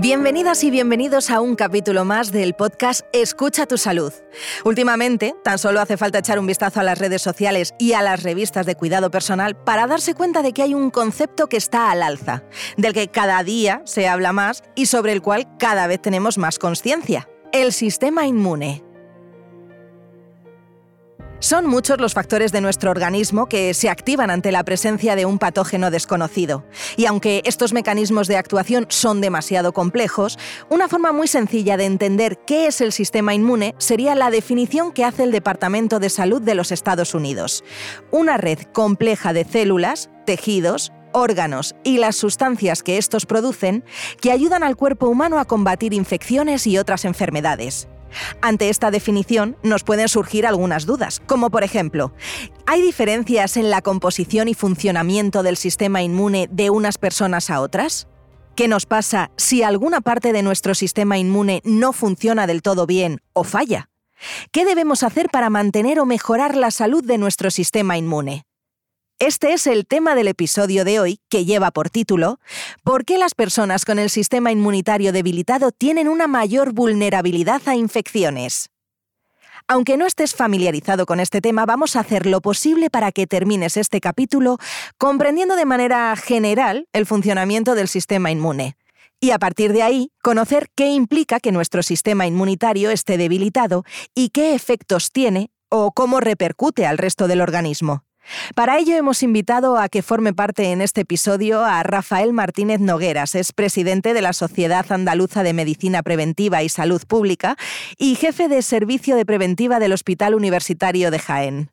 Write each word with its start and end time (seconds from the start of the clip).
Bienvenidas 0.00 0.62
y 0.62 0.70
bienvenidos 0.70 1.28
a 1.28 1.40
un 1.40 1.56
capítulo 1.56 2.04
más 2.04 2.30
del 2.30 2.54
podcast 2.54 3.00
Escucha 3.12 3.66
tu 3.66 3.78
salud. 3.78 4.12
Últimamente, 4.64 5.34
tan 5.42 5.58
solo 5.58 5.80
hace 5.80 5.96
falta 5.96 6.20
echar 6.20 6.38
un 6.38 6.46
vistazo 6.46 6.78
a 6.78 6.84
las 6.84 7.00
redes 7.00 7.20
sociales 7.20 7.74
y 7.80 7.94
a 7.94 8.02
las 8.02 8.22
revistas 8.22 8.64
de 8.64 8.76
cuidado 8.76 9.10
personal 9.10 9.56
para 9.56 9.88
darse 9.88 10.14
cuenta 10.14 10.42
de 10.42 10.52
que 10.52 10.62
hay 10.62 10.72
un 10.72 10.90
concepto 10.90 11.48
que 11.48 11.56
está 11.56 11.90
al 11.90 12.04
alza, 12.04 12.44
del 12.76 12.92
que 12.92 13.08
cada 13.08 13.42
día 13.42 13.82
se 13.86 14.06
habla 14.06 14.32
más 14.32 14.62
y 14.76 14.86
sobre 14.86 15.10
el 15.10 15.20
cual 15.20 15.48
cada 15.58 15.88
vez 15.88 16.00
tenemos 16.00 16.38
más 16.38 16.60
conciencia, 16.60 17.28
el 17.50 17.72
sistema 17.72 18.24
inmune. 18.24 18.84
Son 21.40 21.66
muchos 21.66 22.00
los 22.00 22.14
factores 22.14 22.50
de 22.50 22.60
nuestro 22.60 22.90
organismo 22.90 23.46
que 23.46 23.72
se 23.72 23.88
activan 23.88 24.28
ante 24.28 24.50
la 24.50 24.64
presencia 24.64 25.14
de 25.14 25.24
un 25.24 25.38
patógeno 25.38 25.92
desconocido. 25.92 26.64
Y 26.96 27.06
aunque 27.06 27.42
estos 27.44 27.72
mecanismos 27.72 28.26
de 28.26 28.36
actuación 28.36 28.86
son 28.88 29.20
demasiado 29.20 29.72
complejos, 29.72 30.36
una 30.68 30.88
forma 30.88 31.12
muy 31.12 31.28
sencilla 31.28 31.76
de 31.76 31.84
entender 31.84 32.38
qué 32.44 32.66
es 32.66 32.80
el 32.80 32.92
sistema 32.92 33.34
inmune 33.34 33.76
sería 33.78 34.16
la 34.16 34.32
definición 34.32 34.90
que 34.90 35.04
hace 35.04 35.22
el 35.22 35.30
Departamento 35.30 36.00
de 36.00 36.10
Salud 36.10 36.42
de 36.42 36.56
los 36.56 36.72
Estados 36.72 37.14
Unidos. 37.14 37.62
Una 38.10 38.36
red 38.36 38.58
compleja 38.72 39.32
de 39.32 39.44
células, 39.44 40.10
tejidos, 40.26 40.92
órganos 41.12 41.76
y 41.84 41.98
las 41.98 42.16
sustancias 42.16 42.82
que 42.82 42.98
estos 42.98 43.26
producen 43.26 43.84
que 44.20 44.32
ayudan 44.32 44.64
al 44.64 44.76
cuerpo 44.76 45.08
humano 45.08 45.38
a 45.38 45.44
combatir 45.44 45.94
infecciones 45.94 46.66
y 46.66 46.78
otras 46.78 47.04
enfermedades. 47.04 47.88
Ante 48.40 48.68
esta 48.68 48.90
definición 48.90 49.56
nos 49.62 49.84
pueden 49.84 50.08
surgir 50.08 50.46
algunas 50.46 50.86
dudas, 50.86 51.20
como 51.26 51.50
por 51.50 51.64
ejemplo, 51.64 52.12
¿hay 52.66 52.82
diferencias 52.82 53.56
en 53.56 53.70
la 53.70 53.82
composición 53.82 54.48
y 54.48 54.54
funcionamiento 54.54 55.42
del 55.42 55.56
sistema 55.56 56.02
inmune 56.02 56.48
de 56.50 56.70
unas 56.70 56.98
personas 56.98 57.50
a 57.50 57.60
otras? 57.60 58.08
¿Qué 58.54 58.66
nos 58.66 58.86
pasa 58.86 59.30
si 59.36 59.62
alguna 59.62 60.00
parte 60.00 60.32
de 60.32 60.42
nuestro 60.42 60.74
sistema 60.74 61.16
inmune 61.16 61.60
no 61.64 61.92
funciona 61.92 62.46
del 62.46 62.62
todo 62.62 62.86
bien 62.86 63.20
o 63.32 63.44
falla? 63.44 63.88
¿Qué 64.50 64.64
debemos 64.64 65.04
hacer 65.04 65.28
para 65.30 65.48
mantener 65.48 66.00
o 66.00 66.06
mejorar 66.06 66.56
la 66.56 66.72
salud 66.72 67.04
de 67.04 67.18
nuestro 67.18 67.52
sistema 67.52 67.96
inmune? 67.96 68.47
Este 69.20 69.52
es 69.52 69.66
el 69.66 69.84
tema 69.84 70.14
del 70.14 70.28
episodio 70.28 70.84
de 70.84 71.00
hoy, 71.00 71.18
que 71.28 71.44
lleva 71.44 71.72
por 71.72 71.90
título 71.90 72.38
¿Por 72.84 73.04
qué 73.04 73.18
las 73.18 73.34
personas 73.34 73.84
con 73.84 73.98
el 73.98 74.10
sistema 74.10 74.52
inmunitario 74.52 75.10
debilitado 75.10 75.72
tienen 75.72 76.06
una 76.06 76.28
mayor 76.28 76.72
vulnerabilidad 76.72 77.60
a 77.66 77.74
infecciones? 77.74 78.70
Aunque 79.66 79.96
no 79.96 80.06
estés 80.06 80.36
familiarizado 80.36 81.04
con 81.04 81.18
este 81.18 81.40
tema, 81.40 81.66
vamos 81.66 81.96
a 81.96 82.00
hacer 82.00 82.26
lo 82.26 82.40
posible 82.40 82.90
para 82.90 83.10
que 83.10 83.26
termines 83.26 83.76
este 83.76 84.00
capítulo 84.00 84.58
comprendiendo 84.98 85.56
de 85.56 85.64
manera 85.64 86.14
general 86.14 86.86
el 86.92 87.04
funcionamiento 87.04 87.74
del 87.74 87.88
sistema 87.88 88.30
inmune. 88.30 88.76
Y 89.18 89.32
a 89.32 89.40
partir 89.40 89.72
de 89.72 89.82
ahí, 89.82 90.12
conocer 90.22 90.70
qué 90.76 90.90
implica 90.90 91.40
que 91.40 91.50
nuestro 91.50 91.82
sistema 91.82 92.28
inmunitario 92.28 92.92
esté 92.92 93.18
debilitado 93.18 93.82
y 94.14 94.28
qué 94.28 94.54
efectos 94.54 95.10
tiene 95.10 95.50
o 95.70 95.90
cómo 95.90 96.20
repercute 96.20 96.86
al 96.86 96.98
resto 96.98 97.26
del 97.26 97.40
organismo. 97.40 98.04
Para 98.54 98.78
ello 98.78 98.94
hemos 98.96 99.22
invitado 99.22 99.78
a 99.78 99.88
que 99.88 100.02
forme 100.02 100.32
parte 100.32 100.72
en 100.72 100.80
este 100.80 101.02
episodio 101.02 101.64
a 101.64 101.82
Rafael 101.82 102.32
Martínez 102.32 102.80
Nogueras, 102.80 103.34
es 103.34 103.52
presidente 103.52 104.14
de 104.14 104.22
la 104.22 104.32
Sociedad 104.32 104.86
Andaluza 104.90 105.42
de 105.42 105.52
Medicina 105.52 106.02
Preventiva 106.02 106.62
y 106.62 106.68
Salud 106.68 107.02
Pública 107.06 107.56
y 107.96 108.14
jefe 108.14 108.48
de 108.48 108.62
Servicio 108.62 109.16
de 109.16 109.26
Preventiva 109.26 109.78
del 109.78 109.92
Hospital 109.92 110.34
Universitario 110.34 111.10
de 111.10 111.18
Jaén. 111.18 111.70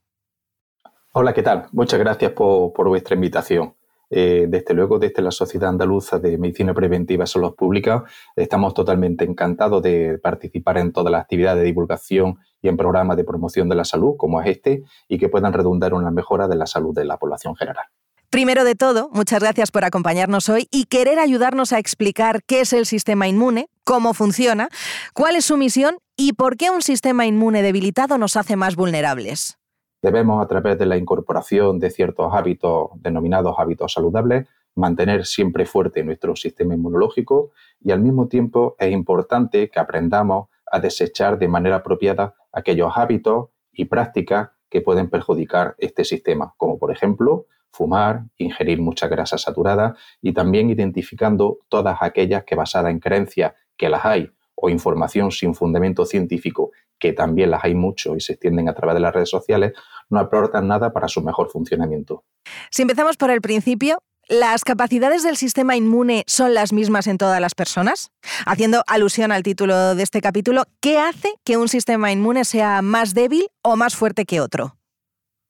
Hola, 1.17 1.33
¿qué 1.33 1.43
tal? 1.43 1.67
Muchas 1.71 1.97
gracias 1.97 2.33
por, 2.33 2.73
vuestra 2.89 3.15
invitación. 3.15 3.73
Eh, 4.09 4.47
desde 4.49 4.73
luego, 4.73 4.99
desde 4.99 5.21
la 5.21 5.31
Sociedad 5.31 5.69
Andaluza 5.69 6.19
de 6.19 6.37
Medicina 6.37 6.73
Preventiva 6.73 7.23
y 7.23 7.27
Salud 7.27 7.55
Pública, 7.55 8.03
estamos 8.35 8.73
totalmente 8.73 9.23
encantados 9.23 9.81
de 9.81 10.19
participar 10.19 10.77
en 10.77 10.91
todas 10.91 11.11
las 11.11 11.21
actividades 11.21 11.59
de 11.59 11.67
divulgación 11.67 12.39
y 12.65 12.67
en 12.67 12.77
programas 12.77 13.15
de 13.15 13.23
promoción 13.23 13.69
de 13.69 13.75
la 13.75 13.85
salud, 13.85 14.15
como 14.17 14.41
es 14.41 14.47
este, 14.47 14.83
y 15.07 15.19
que 15.19 15.29
puedan 15.29 15.53
redundar 15.53 15.93
en 15.93 16.03
la 16.03 16.09
mejora 16.09 16.47
de 16.47 16.55
la 16.55 16.65
salud 16.65 16.95
de 16.95 17.05
la 17.05 17.17
población 17.17 17.55
general. 17.55 17.85
Primero 18.31 18.63
de 18.63 18.73
todo, 18.73 19.09
muchas 19.13 19.39
gracias 19.39 19.69
por 19.69 19.85
acompañarnos 19.85 20.49
hoy 20.49 20.67
y 20.71 20.85
querer 20.85 21.19
ayudarnos 21.19 21.73
a 21.73 21.77
explicar 21.77 22.41
qué 22.47 22.61
es 22.61 22.73
el 22.73 22.87
sistema 22.87 23.27
inmune, 23.27 23.67
cómo 23.83 24.15
funciona, 24.15 24.69
cuál 25.13 25.35
es 25.35 25.45
su 25.45 25.57
misión 25.57 25.97
y 26.17 26.33
por 26.33 26.57
qué 26.57 26.71
un 26.71 26.81
sistema 26.81 27.27
inmune 27.27 27.61
debilitado 27.61 28.17
nos 28.17 28.35
hace 28.35 28.55
más 28.55 28.75
vulnerables. 28.75 29.59
Debemos, 30.01 30.43
a 30.43 30.47
través 30.47 30.79
de 30.79 30.87
la 30.87 30.97
incorporación 30.97 31.77
de 31.77 31.91
ciertos 31.91 32.33
hábitos 32.33 32.89
denominados 32.95 33.55
hábitos 33.59 33.93
saludables, 33.93 34.47
mantener 34.73 35.27
siempre 35.27 35.67
fuerte 35.67 36.03
nuestro 36.03 36.35
sistema 36.35 36.73
inmunológico 36.73 37.51
y 37.79 37.91
al 37.91 38.01
mismo 38.01 38.27
tiempo 38.27 38.75
es 38.79 38.91
importante 38.91 39.69
que 39.69 39.79
aprendamos 39.79 40.47
a 40.71 40.79
desechar 40.79 41.37
de 41.37 41.47
manera 41.47 41.77
apropiada 41.77 42.35
aquellos 42.51 42.91
hábitos 42.95 43.49
y 43.71 43.85
prácticas 43.85 44.49
que 44.69 44.81
pueden 44.81 45.09
perjudicar 45.09 45.75
este 45.77 46.03
sistema, 46.03 46.53
como 46.57 46.77
por 46.77 46.91
ejemplo 46.91 47.47
fumar, 47.71 48.23
ingerir 48.37 48.81
mucha 48.81 49.07
grasa 49.07 49.37
saturada 49.37 49.95
y 50.21 50.33
también 50.33 50.69
identificando 50.69 51.59
todas 51.67 51.97
aquellas 52.01 52.45
que 52.45 52.55
basadas 52.55 52.91
en 52.91 52.99
creencias 52.99 53.53
que 53.77 53.89
las 53.89 54.05
hay 54.05 54.31
o 54.55 54.69
información 54.69 55.31
sin 55.31 55.53
fundamento 55.53 56.05
científico 56.05 56.71
que 56.97 57.13
también 57.13 57.51
las 57.51 57.63
hay 57.63 57.75
mucho 57.75 58.15
y 58.15 58.21
se 58.21 58.33
extienden 58.33 58.69
a 58.69 58.73
través 58.73 58.95
de 58.95 59.01
las 59.01 59.13
redes 59.13 59.29
sociales, 59.29 59.73
no 60.09 60.19
aportan 60.19 60.67
nada 60.67 60.93
para 60.93 61.07
su 61.07 61.21
mejor 61.21 61.49
funcionamiento. 61.49 62.23
Si 62.71 62.81
empezamos 62.81 63.17
por 63.17 63.31
el 63.31 63.41
principio, 63.41 63.97
¿Las 64.27 64.63
capacidades 64.63 65.21
del 65.21 65.35
sistema 65.35 65.75
inmune 65.75 66.23
son 66.25 66.55
las 66.55 66.73
mismas 66.73 67.05
en 67.05 67.19
todas 67.19 67.39
las 67.39 67.53
personas? 67.53 68.11
Haciendo 68.47 68.81
alusión 68.87 69.31
al 69.31 69.43
título 69.43 69.93
de 69.93 70.01
este 70.01 70.19
capítulo, 70.19 70.63
¿qué 70.81 70.97
hace 70.97 71.35
que 71.43 71.57
un 71.57 71.67
sistema 71.67 72.11
inmune 72.11 72.43
sea 72.43 72.81
más 72.81 73.13
débil 73.13 73.45
o 73.61 73.75
más 73.75 73.95
fuerte 73.95 74.25
que 74.25 74.41
otro? 74.41 74.77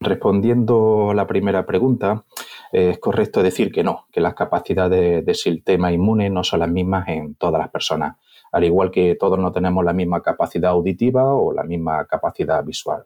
Respondiendo 0.01 1.11
a 1.11 1.13
la 1.13 1.25
primera 1.25 1.65
pregunta, 1.65 2.25
es 2.73 2.99
correcto 2.99 3.41
decir 3.41 3.71
que 3.71 3.81
no, 3.81 4.07
que 4.11 4.19
las 4.19 4.33
capacidades 4.33 5.25
del 5.25 5.35
sistema 5.35 5.93
inmune 5.93 6.29
no 6.29 6.43
son 6.43 6.59
las 6.59 6.69
mismas 6.69 7.07
en 7.07 7.35
todas 7.35 7.61
las 7.61 7.69
personas, 7.69 8.17
al 8.51 8.65
igual 8.65 8.91
que 8.91 9.15
todos 9.15 9.39
no 9.39 9.53
tenemos 9.53 9.85
la 9.85 9.93
misma 9.93 10.21
capacidad 10.21 10.71
auditiva 10.71 11.33
o 11.33 11.53
la 11.53 11.63
misma 11.63 12.05
capacidad 12.07 12.61
visual. 12.61 13.05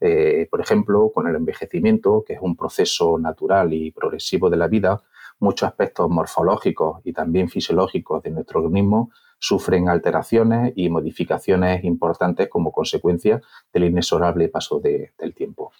Eh, 0.00 0.48
por 0.50 0.62
ejemplo, 0.62 1.12
con 1.14 1.28
el 1.28 1.36
envejecimiento, 1.36 2.24
que 2.26 2.32
es 2.32 2.40
un 2.40 2.56
proceso 2.56 3.18
natural 3.18 3.74
y 3.74 3.90
progresivo 3.90 4.48
de 4.48 4.56
la 4.56 4.66
vida, 4.66 5.02
muchos 5.40 5.68
aspectos 5.68 6.08
morfológicos 6.08 7.00
y 7.04 7.12
también 7.12 7.48
fisiológicos 7.48 8.22
de 8.22 8.30
nuestro 8.30 8.60
organismo 8.60 9.10
sufren 9.38 9.88
alteraciones 9.88 10.72
y 10.76 10.88
modificaciones 10.90 11.82
importantes 11.82 12.48
como 12.48 12.70
consecuencia 12.70 13.40
del 13.72 13.84
inexorable 13.84 14.48
paso 14.48 14.80
del 14.80 15.34
tiempo. 15.34 15.72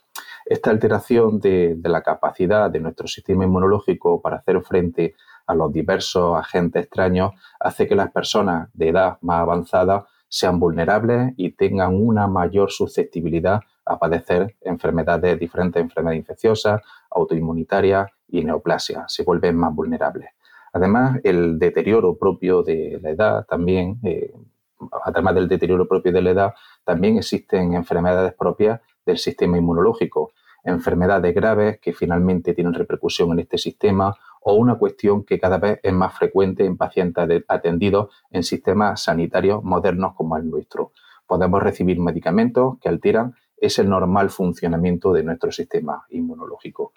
Esta 0.46 0.70
alteración 0.70 1.38
de, 1.38 1.78
la 1.82 2.02
capacidad 2.02 2.70
de 2.70 2.80
nuestro 2.80 3.06
sistema 3.06 3.44
inmunológico 3.44 4.20
para 4.20 4.38
hacer 4.38 4.60
frente 4.62 5.14
a 5.46 5.54
los 5.54 5.72
diversos 5.72 6.38
agentes 6.38 6.84
extraños 6.84 7.32
hace 7.60 7.86
que 7.86 7.94
las 7.94 8.10
personas 8.10 8.70
de 8.72 8.88
edad 8.88 9.18
más 9.20 9.40
avanzada 9.40 10.06
sean 10.28 10.58
vulnerables 10.58 11.34
y 11.36 11.50
tengan 11.50 11.94
una 11.94 12.26
mayor 12.26 12.70
susceptibilidad 12.70 13.60
a 13.90 13.98
padecer 13.98 14.56
enfermedades 14.60 15.38
diferentes, 15.38 15.82
enfermedades 15.82 16.20
infecciosas, 16.20 16.80
autoinmunitarias 17.10 18.08
y 18.28 18.44
neoplasia, 18.44 19.04
se 19.08 19.24
vuelven 19.24 19.56
más 19.56 19.74
vulnerables. 19.74 20.30
Además, 20.72 21.18
el 21.24 21.58
deterioro 21.58 22.16
propio 22.16 22.62
de 22.62 23.00
la 23.02 23.10
edad 23.10 23.46
también, 23.46 23.98
eh, 24.04 24.32
además 25.04 25.34
del 25.34 25.48
deterioro 25.48 25.88
propio 25.88 26.12
de 26.12 26.22
la 26.22 26.30
edad, 26.30 26.54
también 26.84 27.16
existen 27.18 27.74
enfermedades 27.74 28.32
propias 28.34 28.80
del 29.04 29.18
sistema 29.18 29.58
inmunológico, 29.58 30.32
enfermedades 30.62 31.34
graves 31.34 31.80
que 31.80 31.92
finalmente 31.92 32.54
tienen 32.54 32.74
repercusión 32.74 33.32
en 33.32 33.40
este 33.40 33.58
sistema 33.58 34.14
o 34.42 34.54
una 34.54 34.76
cuestión 34.76 35.24
que 35.24 35.40
cada 35.40 35.58
vez 35.58 35.80
es 35.82 35.92
más 35.92 36.14
frecuente 36.16 36.64
en 36.64 36.76
pacientes 36.76 37.42
atendidos 37.48 38.14
en 38.30 38.44
sistemas 38.44 39.02
sanitarios 39.02 39.64
modernos 39.64 40.14
como 40.14 40.36
el 40.36 40.48
nuestro. 40.48 40.92
Podemos 41.26 41.62
recibir 41.62 41.98
medicamentos 41.98 42.78
que 42.80 42.88
alteran 42.88 43.34
ese 43.60 43.84
normal 43.84 44.30
funcionamiento 44.30 45.12
de 45.12 45.22
nuestro 45.22 45.52
sistema 45.52 46.04
inmunológico. 46.10 46.92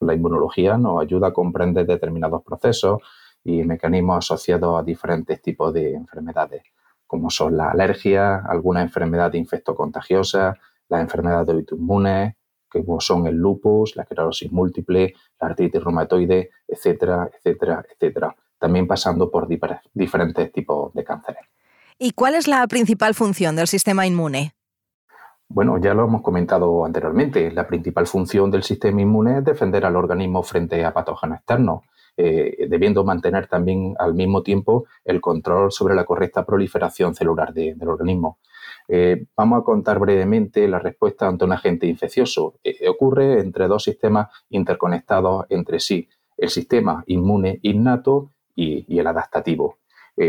La 0.00 0.14
inmunología 0.14 0.76
nos 0.76 1.00
ayuda 1.00 1.28
a 1.28 1.32
comprender 1.32 1.86
determinados 1.86 2.42
procesos 2.42 3.00
y 3.44 3.62
mecanismos 3.64 4.18
asociados 4.18 4.80
a 4.80 4.82
diferentes 4.82 5.40
tipos 5.40 5.72
de 5.72 5.94
enfermedades, 5.94 6.62
como 7.06 7.30
son 7.30 7.56
la 7.56 7.70
alergia, 7.70 8.42
alguna 8.46 8.82
enfermedad 8.82 9.32
infectocontagiosa, 9.34 10.56
las 10.88 11.00
enfermedades 11.00 11.54
autoinmunes, 11.54 12.34
como 12.68 13.00
son 13.00 13.26
el 13.26 13.36
lupus, 13.36 13.96
la 13.96 14.02
esclerosis 14.02 14.50
múltiple, 14.52 15.14
la 15.40 15.48
artritis 15.48 15.82
reumatoide, 15.82 16.50
etcétera, 16.66 17.30
etcétera, 17.34 17.84
etcétera. 17.90 18.34
También 18.58 18.86
pasando 18.86 19.30
por 19.30 19.48
diferentes 19.48 20.52
tipos 20.52 20.92
de 20.92 21.04
cánceres. 21.04 21.42
¿Y 21.98 22.12
cuál 22.12 22.34
es 22.34 22.46
la 22.46 22.66
principal 22.66 23.14
función 23.14 23.56
del 23.56 23.66
sistema 23.66 24.06
inmune? 24.06 24.54
Bueno, 25.52 25.78
ya 25.78 25.94
lo 25.94 26.04
hemos 26.04 26.22
comentado 26.22 26.84
anteriormente. 26.84 27.50
La 27.50 27.66
principal 27.66 28.06
función 28.06 28.52
del 28.52 28.62
sistema 28.62 29.02
inmune 29.02 29.38
es 29.38 29.44
defender 29.44 29.84
al 29.84 29.96
organismo 29.96 30.44
frente 30.44 30.84
a 30.84 30.94
patógenos 30.94 31.38
externos. 31.38 31.82
eh, 32.16 32.66
debiendo 32.68 33.04
mantener 33.04 33.46
también 33.46 33.94
al 33.98 34.14
mismo 34.14 34.42
tiempo 34.42 34.84
el 35.04 35.20
control 35.20 35.72
sobre 35.72 35.94
la 35.94 36.04
correcta 36.04 36.44
proliferación 36.44 37.14
celular 37.14 37.54
del 37.54 37.88
organismo. 37.88 38.38
Eh, 38.88 39.26
vamos 39.36 39.60
a 39.60 39.64
contar 39.64 39.98
brevemente 39.98 40.68
la 40.68 40.78
respuesta 40.80 41.26
ante 41.26 41.44
un 41.46 41.52
agente 41.52 41.86
infeccioso. 41.86 42.54
ocurre 42.88 43.40
entre 43.40 43.68
dos 43.68 43.84
sistemas 43.84 44.28
interconectados 44.50 45.46
entre 45.48 45.80
sí, 45.80 46.08
el 46.36 46.50
sistema 46.50 47.02
inmune 47.06 47.58
innato 47.62 48.30
y, 48.54 48.98
el 48.98 49.06
adaptativo, 49.06 49.78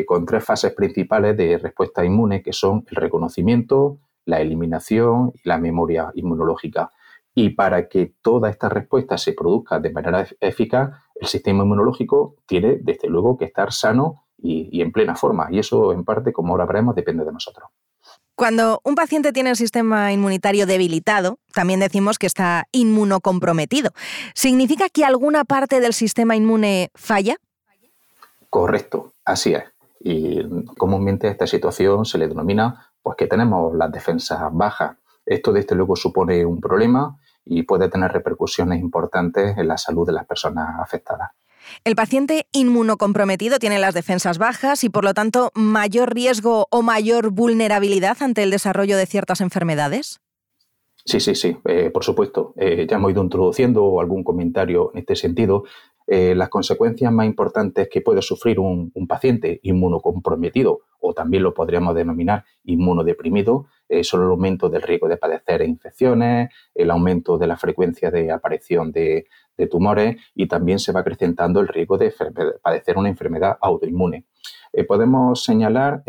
con 0.08 0.26
tres 0.26 0.44
fases 0.46 0.74
principales 0.74 1.36
de 1.36 1.58
respuesta 1.58 2.06
inmune 2.06 2.42
que 2.42 2.54
son 2.54 2.86
el 2.90 2.96
reconocimiento, 2.96 4.00
la 4.26 4.42
eliminación 4.42 5.32
y 5.34 5.48
la 5.48 5.58
memoria 5.58 6.12
inmunológica. 6.16 6.92
Y 7.34 7.52
para 7.52 7.88
que 7.88 8.14
toda 8.22 8.50
esta 8.50 8.70
respuesta 8.70 9.18
se 9.18 9.34
produzca 9.34 9.80
de 9.80 9.92
manera 9.92 10.28
eficaz, 10.40 10.92
el 11.16 11.28
sistema 11.28 11.64
inmunológico 11.64 12.36
tiene, 12.46 12.78
desde 12.82 13.08
luego, 13.08 13.38
que 13.38 13.46
estar 13.46 13.72
sano 13.72 14.26
y, 14.38 14.82
en 14.82 14.92
plena 14.92 15.16
forma. 15.16 15.48
Y 15.52 15.60
eso, 15.60 15.94
en 15.94 16.04
parte, 16.04 16.34
como 16.34 16.54
ahora 16.54 16.66
veremos, 16.66 16.96
depende 16.96 17.24
de 17.24 17.32
nosotros. 17.32 17.70
Cuando 18.36 18.82
un 18.84 18.96
paciente 18.96 19.32
tiene 19.34 19.52
el 19.52 19.56
sistema 19.56 20.12
inmunitario 20.12 20.66
debilitado, 20.66 21.38
también 21.54 21.80
decimos 21.80 22.18
que 22.18 22.26
está 22.26 22.66
inmunocomprometido. 22.72 23.92
¿Significa 24.34 24.90
que 24.90 25.06
alguna 25.06 25.44
parte 25.44 25.80
del 25.80 25.94
sistema 25.94 26.36
inmune 26.36 26.90
falla? 26.96 27.38
Correcto, 28.50 29.14
así 29.24 29.54
es. 29.54 29.64
Y 30.00 30.42
comúnmente 30.78 31.28
a 31.28 31.32
esta 31.32 31.46
situación 31.46 32.06
se 32.06 32.18
le 32.18 32.28
denomina 32.28 32.91
pues 33.02 33.18
que 33.18 33.28
tenemos 33.28 33.76
las 33.76 33.92
defensas 33.92 34.40
bajas. 34.52 34.98
Esto 35.26 35.52
desde 35.54 35.76
luego 35.76 35.96
supone 35.96 36.46
un 36.46 36.60
problema 36.60 37.18
y 37.46 37.64
puede 37.64 37.90
tener 37.90 38.12
repercusiones 38.12 38.80
importantes 38.80 39.58
en 39.58 39.68
la 39.68 39.78
salud 39.78 40.06
de 40.06 40.14
las 40.14 40.26
personas 40.26 40.80
afectadas. 40.80 41.32
El 41.84 41.96
paciente 41.96 42.48
inmunocomprometido 42.52 43.60
tiene 43.60 43.80
las 43.80 43.94
defensas 43.94 44.38
bajas 44.38 44.84
y 44.84 44.90
por 44.90 45.04
lo 45.04 45.14
tanto 45.14 45.52
mayor 45.54 46.14
riesgo 46.14 46.68
o 46.70 46.82
mayor 46.82 47.32
vulnerabilidad 47.32 48.18
ante 48.22 48.44
el 48.44 48.52
desarrollo 48.52 48.98
de 48.98 49.06
ciertas 49.06 49.42
enfermedades. 49.42 50.20
Sí, 51.06 51.20
sí, 51.20 51.34
sí, 51.34 51.58
eh, 51.66 51.90
por 51.90 52.04
supuesto. 52.04 52.54
Eh, 52.58 52.86
ya 52.88 52.98
hemos 52.98 53.12
ido 53.12 53.24
introduciendo 53.24 54.00
algún 54.00 54.24
comentario 54.24 54.92
en 54.94 55.00
este 55.00 55.16
sentido. 55.16 55.64
Eh, 56.14 56.36
las 56.36 56.50
consecuencias 56.50 57.10
más 57.14 57.26
importantes 57.26 57.88
que 57.88 58.02
puede 58.02 58.22
sufrir 58.22 58.60
un, 58.60 58.92
paciente 59.08 59.62
inmunocomprometido, 59.64 60.82
o 61.00 61.14
también 61.14 61.42
lo 61.42 61.54
podríamos 61.54 61.96
denominar 61.96 62.44
inmunodeprimido, 62.66 63.68
son 64.04 64.24
el 64.24 64.28
aumento 64.28 64.68
del 64.68 64.82
riesgo 64.82 65.08
de 65.08 65.16
padecer 65.16 65.62
infecciones, 65.62 66.50
el 66.76 66.92
aumento 66.92 67.38
de 67.38 67.48
la 67.48 67.56
frecuencia 67.56 68.12
de 68.12 68.30
aparición 68.30 68.92
de, 68.92 69.26
tumores 69.70 70.18
y 70.34 70.48
también 70.48 70.80
se 70.80 70.92
va 70.92 71.02
acrecentando 71.02 71.60
el 71.60 71.68
riesgo 71.68 71.98
de 71.98 72.12
padecer 72.62 72.98
una 72.98 73.10
enfermedad 73.10 73.58
autoinmune. 73.62 74.26
podemos 74.88 75.44
señalar 75.44 76.04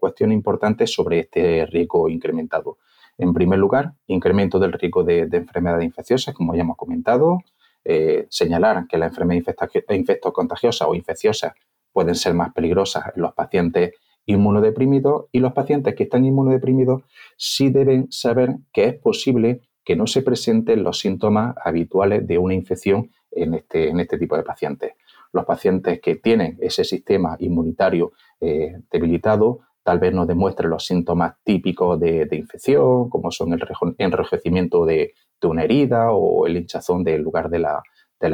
cuestiones 0.00 0.34
importantes 0.34 0.92
sobre 0.92 1.20
este 1.20 1.66
riesgo 1.66 2.08
incrementado. 2.08 2.78
En 3.18 3.32
primer 3.32 3.58
lugar, 3.58 3.92
incremento 4.08 4.58
del 4.58 4.72
riesgo 4.72 5.04
de, 5.04 5.28
enfermedades 5.30 5.84
infecciosas, 5.84 6.34
como 6.34 6.54
ya 6.54 6.62
hemos 6.62 6.76
comentado. 6.76 7.38
Eh, 7.84 8.26
señalar 8.30 8.86
que 8.88 8.98
las 8.98 9.10
enfermedades 9.10 9.54
infectocontagiosas 9.90 10.88
o 10.88 10.94
infecciosas 10.94 11.52
pueden 11.92 12.14
ser 12.14 12.34
más 12.34 12.52
peligrosas 12.52 13.12
en 13.14 13.22
los 13.22 13.34
pacientes 13.34 13.92
inmunodeprimidos 14.26 15.26
y 15.32 15.40
los 15.40 15.52
pacientes 15.52 15.94
que 15.94 16.04
están 16.04 16.24
inmunodeprimidos 16.24 17.02
sí 17.36 17.70
deben 17.70 18.10
saber 18.10 18.56
que 18.72 18.84
es 18.84 18.94
posible 18.94 19.60
que 19.84 19.96
no 19.96 20.06
se 20.06 20.22
presenten 20.22 20.82
los 20.82 20.98
síntomas 20.98 21.54
habituales 21.62 22.26
de 22.26 22.38
una 22.38 22.54
infección 22.54 23.10
en 23.30 23.54
este, 23.54 23.88
en 23.88 24.00
este 24.00 24.18
tipo 24.18 24.36
de 24.36 24.42
pacientes. 24.42 24.92
Los 25.32 25.44
pacientes 25.44 26.00
que 26.00 26.16
tienen 26.16 26.56
ese 26.60 26.84
sistema 26.84 27.36
inmunitario 27.38 28.12
eh, 28.40 28.76
debilitado 28.90 29.60
tal 29.82 29.98
vez 29.98 30.14
nos 30.14 30.26
demuestre 30.26 30.68
los 30.68 30.86
síntomas 30.86 31.34
típicos 31.44 32.00
de, 32.00 32.26
infección, 32.32 33.10
como 33.10 33.30
son 33.30 33.52
el 33.52 33.62
enrojecimiento 33.98 34.86
de, 34.86 35.12
una 35.46 35.64
herida 35.64 36.10
o 36.12 36.46
el 36.46 36.56
hinchazón 36.56 37.04
del 37.04 37.22
lugar 37.22 37.48
de 37.50 37.58
la, 37.58 37.82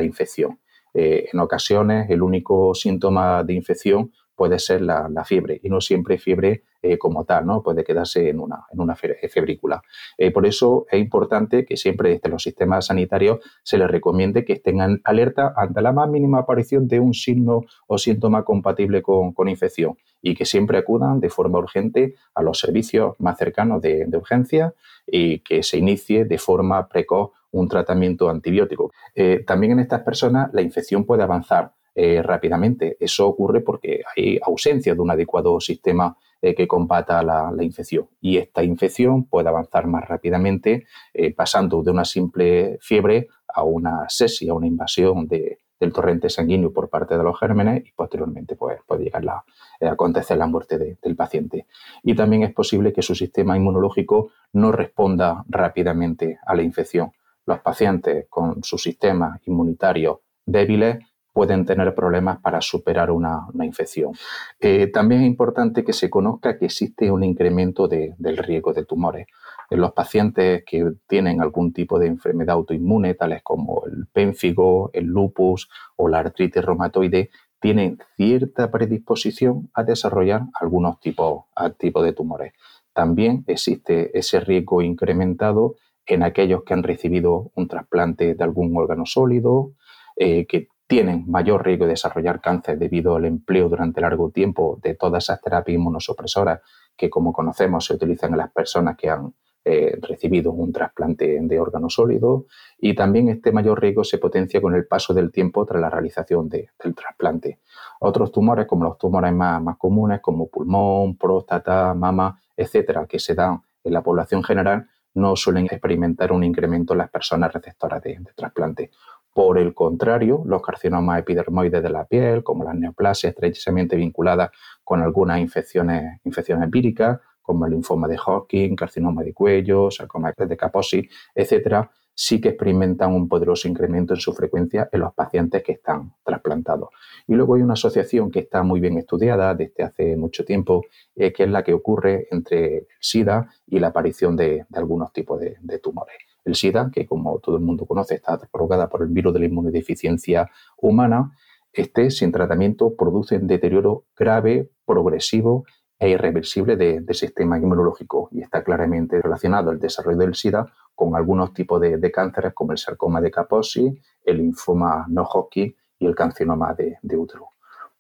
infección. 0.03 0.61
Eh, 0.95 1.29
en 1.33 1.41
ocasiones, 1.41 2.09
el 2.11 2.23
único 2.23 2.75
síntoma 2.75 3.43
de 3.43 3.55
infección 3.55 4.13
puede 4.37 4.59
ser 4.59 4.83
la, 4.83 5.25
fiebre 5.25 5.61
y 5.63 5.69
no 5.69 5.81
siempre 5.81 6.17
fiebre 6.19 6.63
eh, 6.83 6.97
como 6.97 7.27
tal, 7.27 7.45
¿no? 7.45 7.63
Puede 7.63 7.85
quedarse 7.85 8.31
en 8.31 8.41
una, 8.41 8.65
en 8.73 8.81
una 8.81 8.97
febrícula. 8.97 9.83
Eh, 10.17 10.31
por 10.31 10.47
eso 10.47 10.87
es 10.91 10.99
importante 10.99 11.67
que 11.67 11.77
siempre 11.77 12.09
desde 12.09 12.31
los 12.31 12.43
sistemas 12.43 12.87
sanitarios 12.87 13.41
se 13.63 13.77
les 13.77 13.91
recomiende 13.91 14.47
que 14.47 14.55
estén 14.55 15.03
alerta 15.05 15.53
ante 15.55 15.83
la 15.83 15.93
más 15.93 16.09
mínima 16.09 16.39
aparición 16.39 16.89
de 16.89 16.99
un 16.99 17.13
signo 17.13 17.67
o 17.87 17.99
síntoma 17.99 18.45
compatible 18.45 19.03
con, 19.03 19.35
infección 19.47 19.99
y 20.23 20.35
que 20.35 20.47
siempre 20.47 20.79
acudan 20.79 21.21
de 21.21 21.29
forma 21.29 21.59
urgente 21.59 22.15
a 22.35 22.43
los 22.43 22.59
servicios 22.59 23.15
más 23.19 23.37
cercanos 23.37 23.83
de, 23.83 24.09
urgencia 24.15 24.73
y 25.07 25.41
que 25.41 25.63
se 25.63 25.77
inicie 25.77 26.25
de 26.25 26.39
forma 26.39 26.89
precoz 26.89 27.33
un 27.51 27.69
tratamiento 27.69 28.31
antibiótico. 28.31 28.91
Eh, 29.15 29.45
también 29.47 29.73
en 29.73 29.81
estas 29.81 30.01
personas 30.01 30.49
la 30.55 30.63
infección 30.63 31.05
puede 31.05 31.25
avanzar 31.25 31.75
rápidamente. 32.23 32.97
Eso 32.99 33.29
ocurre 33.29 33.61
porque 33.61 34.01
hay 34.17 34.39
ausencia 34.43 34.95
de 34.95 35.01
un 35.03 35.11
adecuado 35.11 35.61
sistema 35.61 36.17
eh, 36.43 36.55
que 36.55 36.67
combata 36.67 37.23
la, 37.23 37.53
infección. 37.61 38.09
Y 38.21 38.39
esta 38.39 38.63
infección 38.63 39.25
puede 39.25 39.49
avanzar 39.49 39.87
más 39.87 40.09
rápidamente 40.09 40.87
eh, 41.13 41.35
pasando 41.35 41.83
de 41.83 41.91
una 41.91 42.05
simple 42.05 42.79
fiebre 42.81 43.29
a 43.47 43.63
una 43.63 44.09
sesia, 44.09 44.53
a 44.53 44.55
una 44.55 44.67
invasión 44.67 45.29
del 45.29 45.93
torrente 45.93 46.31
sanguíneo 46.31 46.73
por 46.73 46.89
parte 46.89 47.19
de 47.19 47.23
los 47.23 47.39
gérmenes 47.39 47.87
y 47.87 47.93
posteriormente 47.93 48.57
pues, 48.57 48.79
puede 48.87 49.05
llegar 49.05 49.29
a 49.29 49.45
acontecer 49.91 50.39
la 50.39 50.47
muerte 50.47 50.79
del 50.79 51.17
paciente. 51.17 51.67
Y 52.03 52.15
también 52.15 52.43
es 52.43 52.55
posible 52.55 52.93
que 52.93 53.03
su 53.03 53.15
sistema 53.15 53.57
inmunológico 53.57 54.31
no 54.53 54.73
responda 54.73 55.45
rápidamente 55.49 56.39
a 56.47 56.55
la 56.55 56.63
infección. 56.63 57.13
Los 57.45 57.61
pacientes 57.61 58.27
con 58.31 58.63
su 58.63 58.79
sistema 58.79 59.41
inmunitario 59.45 60.23
débiles 60.47 60.99
pueden 61.33 61.65
tener 61.65 61.95
problemas 61.95 62.41
para 62.41 62.61
superar 62.61 63.11
una, 63.11 63.47
infección. 63.63 64.13
Eh, 64.59 64.89
también 64.89 65.23
es 65.23 65.27
importante 65.27 65.85
que 65.85 65.93
se 65.93 66.11
conozca 66.11 66.59
que 66.59 66.67
existe 66.67 67.11
un 67.11 67.25
incremento 67.25 67.89
del 67.89 68.37
riesgo 68.37 68.73
de 68.73 68.85
tumores. 68.85 69.27
En 69.71 69.81
los 69.81 69.93
pacientes 69.93 70.65
que 70.67 70.93
tienen 71.07 71.41
algún 71.41 71.73
tipo 71.73 71.99
de 71.99 72.09
enfermedad 72.09 72.55
autoinmune, 72.55 73.15
tales 73.15 73.43
como 73.43 73.85
el 73.87 74.07
pénfigo, 74.07 74.91
el 74.93 75.07
lupus 75.07 75.69
o 75.97 76.09
la 76.09 76.19
artritis 76.19 76.65
reumatoide, 76.65 77.31
tienen 77.61 77.99
cierta 78.17 78.71
predisposición 78.71 79.71
a 79.75 79.85
desarrollar 79.85 80.43
algunos 80.59 80.99
tipos, 80.99 81.45
tipos 81.79 82.05
de 82.05 82.13
tumores. 82.13 82.53
También 82.93 83.45
existe 83.47 84.17
ese 84.19 84.41
riesgo 84.41 84.83
incrementado 84.83 85.77
en 86.07 86.23
aquellos 86.23 86.65
que 86.65 86.75
han 86.75 86.83
recibido 86.83 87.51
un 87.55 87.69
trasplante 87.69 88.35
de 88.35 88.45
algún 88.45 88.77
órgano 88.77 89.07
sólido, 89.07 89.73
eh, 90.17 90.47
que 90.47 90.69
tienen 90.91 91.25
mayor 91.31 91.65
riesgo 91.65 91.85
de 91.85 91.93
desarrollar 91.93 92.41
cáncer 92.41 92.77
debido 92.77 93.15
al 93.15 93.25
empleo 93.25 93.69
durante 93.69 94.01
largo 94.01 94.31
tiempo 94.31 94.81
de 94.83 94.97
todas 94.97 95.23
esas 95.23 95.41
terapias 95.41 95.77
inmunosupresoras 95.77 96.63
que, 96.97 97.09
como 97.09 97.33
conocemos, 97.33 97.85
se 97.85 97.95
utilizan 97.95 98.33
en 98.33 98.39
las 98.39 98.51
personas 98.51 98.97
que 98.97 99.09
han 99.09 99.33
eh, 99.65 99.97
recibido 100.03 100.51
un 100.51 100.73
trasplante 100.73 101.39
de 101.41 101.61
órgano 101.61 101.89
sólido 101.89 102.47
y 102.77 102.97
también 102.97 103.29
este 103.29 103.53
mayor 103.53 103.81
riesgo 103.81 104.03
se 104.03 104.19
potencia 104.19 104.61
con 104.61 104.75
el 104.75 104.85
paso 104.85 105.15
del 105.15 105.31
tiempo 105.31 105.65
tras 105.65 105.81
la 105.81 105.91
realización 105.91 106.49
del 106.49 106.71
trasplante. 106.97 107.61
Otros 108.01 108.33
tumores, 108.33 108.67
como 108.67 108.83
los 108.83 108.99
tumores 108.99 109.33
más, 109.33 109.63
comunes, 109.79 110.19
como 110.21 110.49
pulmón, 110.49 111.17
próstata, 111.17 111.95
mama, 111.95 112.37
etcétera, 112.57 113.07
que 113.07 113.21
se 113.21 113.37
dan 113.37 113.63
en 113.85 113.93
la 113.93 114.03
población 114.03 114.43
general, 114.43 114.89
no 115.15 115.37
suelen 115.37 115.67
experimentar 115.67 116.33
un 116.33 116.43
incremento 116.43 116.95
en 116.95 116.99
las 116.99 117.11
personas 117.11 117.53
receptoras 117.53 118.03
de 118.03 118.19
trasplante. 118.35 118.91
Por 119.33 119.59
el 119.59 119.75
contrario, 119.75 120.43
los 120.45 120.61
carcinomas 120.61 121.21
epidermoides 121.21 121.83
de 121.83 121.91
la 121.91 122.05
piel, 122.05 122.43
como 122.43 122.65
las 122.65 122.75
neoplasias 122.75 123.33
estrechamente 123.33 123.97
vinculadas 123.97 124.51
con 124.83 125.03
algunas 125.03 125.39
infecciones, 125.39 126.21
infecciones 126.25 126.65
empíricas, 126.65 127.21
como 127.41 127.67
el 127.67 127.73
linfoma 127.73 128.09
de 128.09 128.19
Hodgkin, 128.19 128.77
carcinoma 128.77 129.23
de 129.23 129.33
cuello, 129.33 129.91
sarcoma 129.91 130.33
de 130.37 130.57
Kaposi, 130.57 131.09
etcétera, 131.35 131.91
sí 132.15 132.41
que 132.41 132.51
experimentan 132.51 133.13
un 133.13 133.29
poderoso 133.29 133.67
incremento 133.67 134.15
en 134.15 134.21
su 134.21 134.33
frecuencia 134.33 134.89
en 134.93 135.01
los 135.01 135.15
pacientes 135.15 135.63
que 135.63 135.73
están 135.73 136.15
trasplantados. 136.23 136.91
Y 137.27 137.35
luego 137.35 137.55
hay 137.55 137.63
una 137.63 137.75
asociación 137.75 138.31
que 138.31 138.41
está 138.41 138.63
muy 138.63 138.81
bien 138.81 138.99
estudiada 138.99 139.55
desde 139.55 139.85
hace 139.85 140.17
mucho 140.17 140.45
tiempo, 140.45 140.85
eh, 141.15 141.33
que 141.33 141.45
es 141.45 141.51
la 141.51 141.63
que 141.63 141.73
ocurre 141.73 142.29
entre 142.31 142.87
SIDA 143.01 143.49
y 143.67 143.79
la 143.79 143.89
aparición 143.89 144.37
de, 144.37 144.67
algunos 144.73 145.13
tipos 145.13 145.41
de 145.41 145.79
tumores. 145.79 146.30
El 146.45 146.55
SIDA, 146.55 146.91
que 146.91 147.07
como 147.07 147.39
todo 147.39 147.57
el 147.57 147.63
mundo 147.63 147.87
conoce 147.87 148.15
está 148.15 148.39
provocada 148.51 148.89
por 148.89 149.03
el 149.03 149.09
virus 149.09 149.33
de 149.35 149.41
la 149.41 149.47
inmunodeficiencia 149.47 150.51
humana, 150.77 151.33
este 151.73 152.11
sin 152.11 152.33
tratamiento 152.33 152.97
produce 152.97 153.37
un 153.37 153.47
deterioro 153.47 154.07
grave, 154.17 154.71
progresivo 154.85 155.65
e 155.99 156.09
irreversible 156.09 156.77
del 156.77 157.15
sistema 157.15 157.59
inmunológico 157.59 158.29
y 158.33 158.41
está 158.41 158.65
claramente 158.65 159.21
relacionado 159.21 159.71
el 159.71 159.79
desarrollo 159.79 160.19
del 160.19 160.35
SIDA 160.35 160.67
con 160.95 161.15
algunos 161.15 161.53
tipos 161.53 161.81
de, 161.81 162.11
cánceres 162.11 162.55
como 162.55 162.73
el 162.73 162.79
sarcoma 162.79 163.21
de 163.21 163.31
Kaposi, 163.31 164.01
el 164.25 164.39
linfoma 164.39 165.07
no 165.09 165.25
Hodgkin 165.25 165.75
y 165.99 166.07
el 166.07 166.15
carcinoma 166.15 166.75
de, 166.75 167.17
útero. 167.17 167.51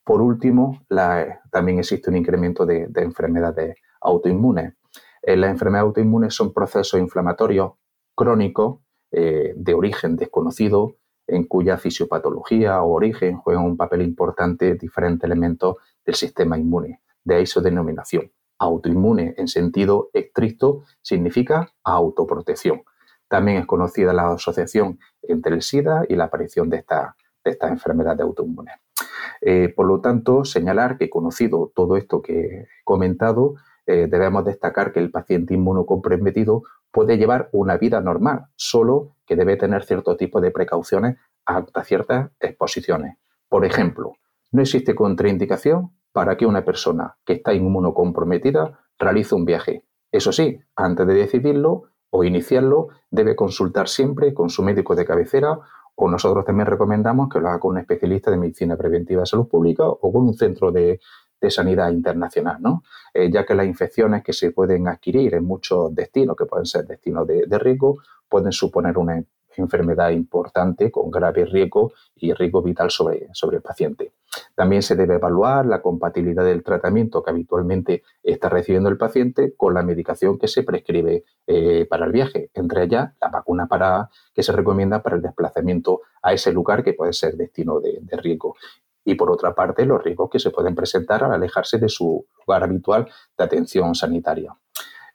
Por 0.02 0.23
último, 0.23 0.82
también 1.50 1.78
existe 1.78 2.11
un 2.11 2.16
incremento 2.16 2.64
de, 2.66 2.88
enfermedades 2.97 3.76
autoinmunes. 4.00 4.75
Eh, 5.23 5.37
las 5.37 5.50
enfermedades 5.50 5.88
autoinmunes 5.88 6.35
son 6.35 6.52
procesos 6.52 6.99
inflamatorios 6.99 7.73
crónicos 8.21 8.81
eh, 9.12 9.55
de 9.57 9.73
origen 9.73 10.15
desconocido, 10.15 10.97
en 11.27 11.45
cuya 11.45 11.79
fisiopatología 11.79 12.83
o 12.83 12.93
origen 12.93 13.39
juegan 13.39 13.65
un 13.65 13.79
papel 13.79 14.03
importante 14.03 14.75
diferentes 14.75 15.25
elementos 15.25 15.77
del 16.05 16.15
sistema 16.17 16.59
inmune. 16.59 17.00
De 17.25 17.37
ahí 17.37 17.47
su 17.47 17.62
denominación. 17.62 18.31
Autoinmune 18.59 19.35
en 19.39 19.49
sentido 19.49 20.11
estricto 20.12 20.83
significa 21.00 21.73
autoprotección. 21.83 22.83
También 23.27 23.57
es 23.57 23.67
conocida 23.67 24.12
la 24.12 24.33
asociación 24.33 24.99
entre 25.23 25.55
el 25.55 25.62
SIDA 25.62 26.05
y 26.07 26.15
la 26.15 26.25
aparición 26.25 26.69
de 26.69 26.77
esta, 26.77 27.17
de 27.43 27.53
esta 27.53 27.69
enfermedad 27.69 28.19
de 28.19 28.25
autoinmune. 28.25 28.73
Eh, 29.41 29.73
por 29.75 29.87
lo 29.87 30.03
tanto, 30.03 30.45
señalar 30.45 30.99
que 30.99 31.09
conocido 31.09 31.73
todo 31.75 31.97
esto 31.97 32.21
que 32.21 32.35
he 32.35 32.69
comentado, 32.85 33.55
eh, 33.90 34.06
debemos 34.06 34.44
destacar 34.44 34.92
que 34.92 35.00
el 35.00 35.11
paciente 35.11 35.54
inmunocomprometido 35.54 36.62
puede 36.92 37.18
llevar 37.18 37.49
una 37.52 37.76
vida 37.76 38.00
normal, 38.00 38.47
solo 38.54 39.16
que 39.26 39.35
debe 39.35 39.56
tener 39.56 39.85
cierto 39.85 40.16
tipo 40.16 40.40
de 40.40 40.52
precauciones 40.52 41.16
hasta 41.44 41.82
ciertas 41.82 42.30
exposiciones. 42.38 43.16
Por 43.49 43.64
ejemplo, 43.64 44.12
no 44.52 44.62
existe 44.62 44.94
contraindicación 44.94 45.90
para 46.12 46.37
que 46.37 46.47
una 46.47 46.64
persona 46.64 47.16
que 47.25 47.35
está 47.35 47.52
inmunocomprometida 47.52 48.78
realice 48.99 49.35
un 49.35 49.44
viaje. 49.44 49.85
Eso 50.12 50.32
sí, 50.32 50.61
antes 50.76 51.06
de 51.06 51.14
decidirlo 51.14 51.85
o 52.11 52.25
iniciarlo, 52.25 52.88
debe 53.11 53.35
consultar 53.35 53.88
siempre 53.88 54.35
con 54.35 54.50
su 54.50 54.62
médico 54.62 54.94
de 54.94 55.04
cabecera 55.04 55.59
o 55.94 56.09
nosotros 56.09 56.44
también 56.44 56.66
recomendamos 56.66 57.28
que 57.28 57.40
lo 57.40 57.49
haga 57.49 57.61
con 57.61 57.73
un 57.73 57.78
especialista 57.78 58.30
de 58.30 58.38
medicina 58.38 58.76
preventiva 58.76 59.20
de 59.20 59.26
salud 59.26 59.49
pública 59.49 59.85
o 59.87 60.12
con 60.12 60.23
un 60.23 60.35
centro 60.35 60.73
de, 61.40 61.50
sanidad 61.50 61.90
internacional, 61.90 62.59
¿no? 62.61 62.82
Eh, 63.12 63.30
ya 63.30 63.44
que 63.44 63.54
las 63.54 63.66
infecciones 63.66 64.23
que 64.23 64.32
se 64.32 64.52
pueden 64.52 64.88
adquirir 64.88 65.35
en 65.35 65.44
muchos 65.44 65.94
destinos, 65.94 66.37
que 66.37 66.47
pueden 66.47 66.66
ser 66.66 66.87
destinos 66.87 67.26
de, 67.26 67.59
riesgo, 67.59 67.99
pueden 68.28 68.52
suponer 68.52 68.97
una 68.99 69.23
enfermedad 69.56 70.11
importante 70.11 70.90
con 70.90 71.11
grave 71.11 71.44
riesgo 71.44 71.92
y 72.16 72.32
riesgo 72.32 72.62
vital 72.62 72.90
sobre, 72.90 73.28
sobre 73.32 73.56
el 73.56 73.62
paciente. 73.62 74.12
También 74.54 74.82
se 74.82 74.94
debe 74.94 75.16
evaluar 75.16 75.66
la 75.66 75.82
compatibilidad 75.82 76.44
del 76.44 76.62
tratamiento 76.62 77.23
que 77.23 77.30
habitualmente 77.30 78.02
está 78.23 78.49
recibiendo 78.49 78.88
el 78.88 78.97
paciente 78.97 79.54
con 79.56 79.75
la 79.75 79.82
medicación 79.82 80.38
que 80.38 80.49
se 80.49 80.62
prescribe 80.62 81.25
eh, 81.47 81.87
para 81.88 82.06
el 82.06 82.12
viaje, 82.12 82.50
entre 82.54 82.85
ellas 82.85 83.12
la 83.20 83.28
vacuna 83.28 83.66
para, 83.66 84.09
que 84.35 84.42
se 84.42 84.52
recomienda 84.52 85.02
para 85.02 85.16
el 85.16 85.23
desplazamiento 85.23 86.02
a 86.23 86.32
ese 86.32 86.52
lugar 86.52 86.85
que 86.85 86.92
puede 86.92 87.12
ser 87.12 87.37
destino 87.37 87.80
de, 87.80 87.99
de 88.00 88.16
riesgo 88.16 88.54
y 89.11 89.14
por 89.14 89.31
otra 89.31 89.55
parte 89.55 89.85
los 89.85 90.02
riesgos 90.02 90.31
que 90.31 90.38
se 90.38 90.50
pueden 90.50 90.75
presentar 90.75 91.25
al 91.25 91.33
alejarse 91.33 91.79
de 91.79 91.88
su 91.88 92.26
lugar 92.47 92.62
habitual 92.62 93.09
de 93.37 93.45
atención 93.45 93.95
sanitaria 93.95 94.55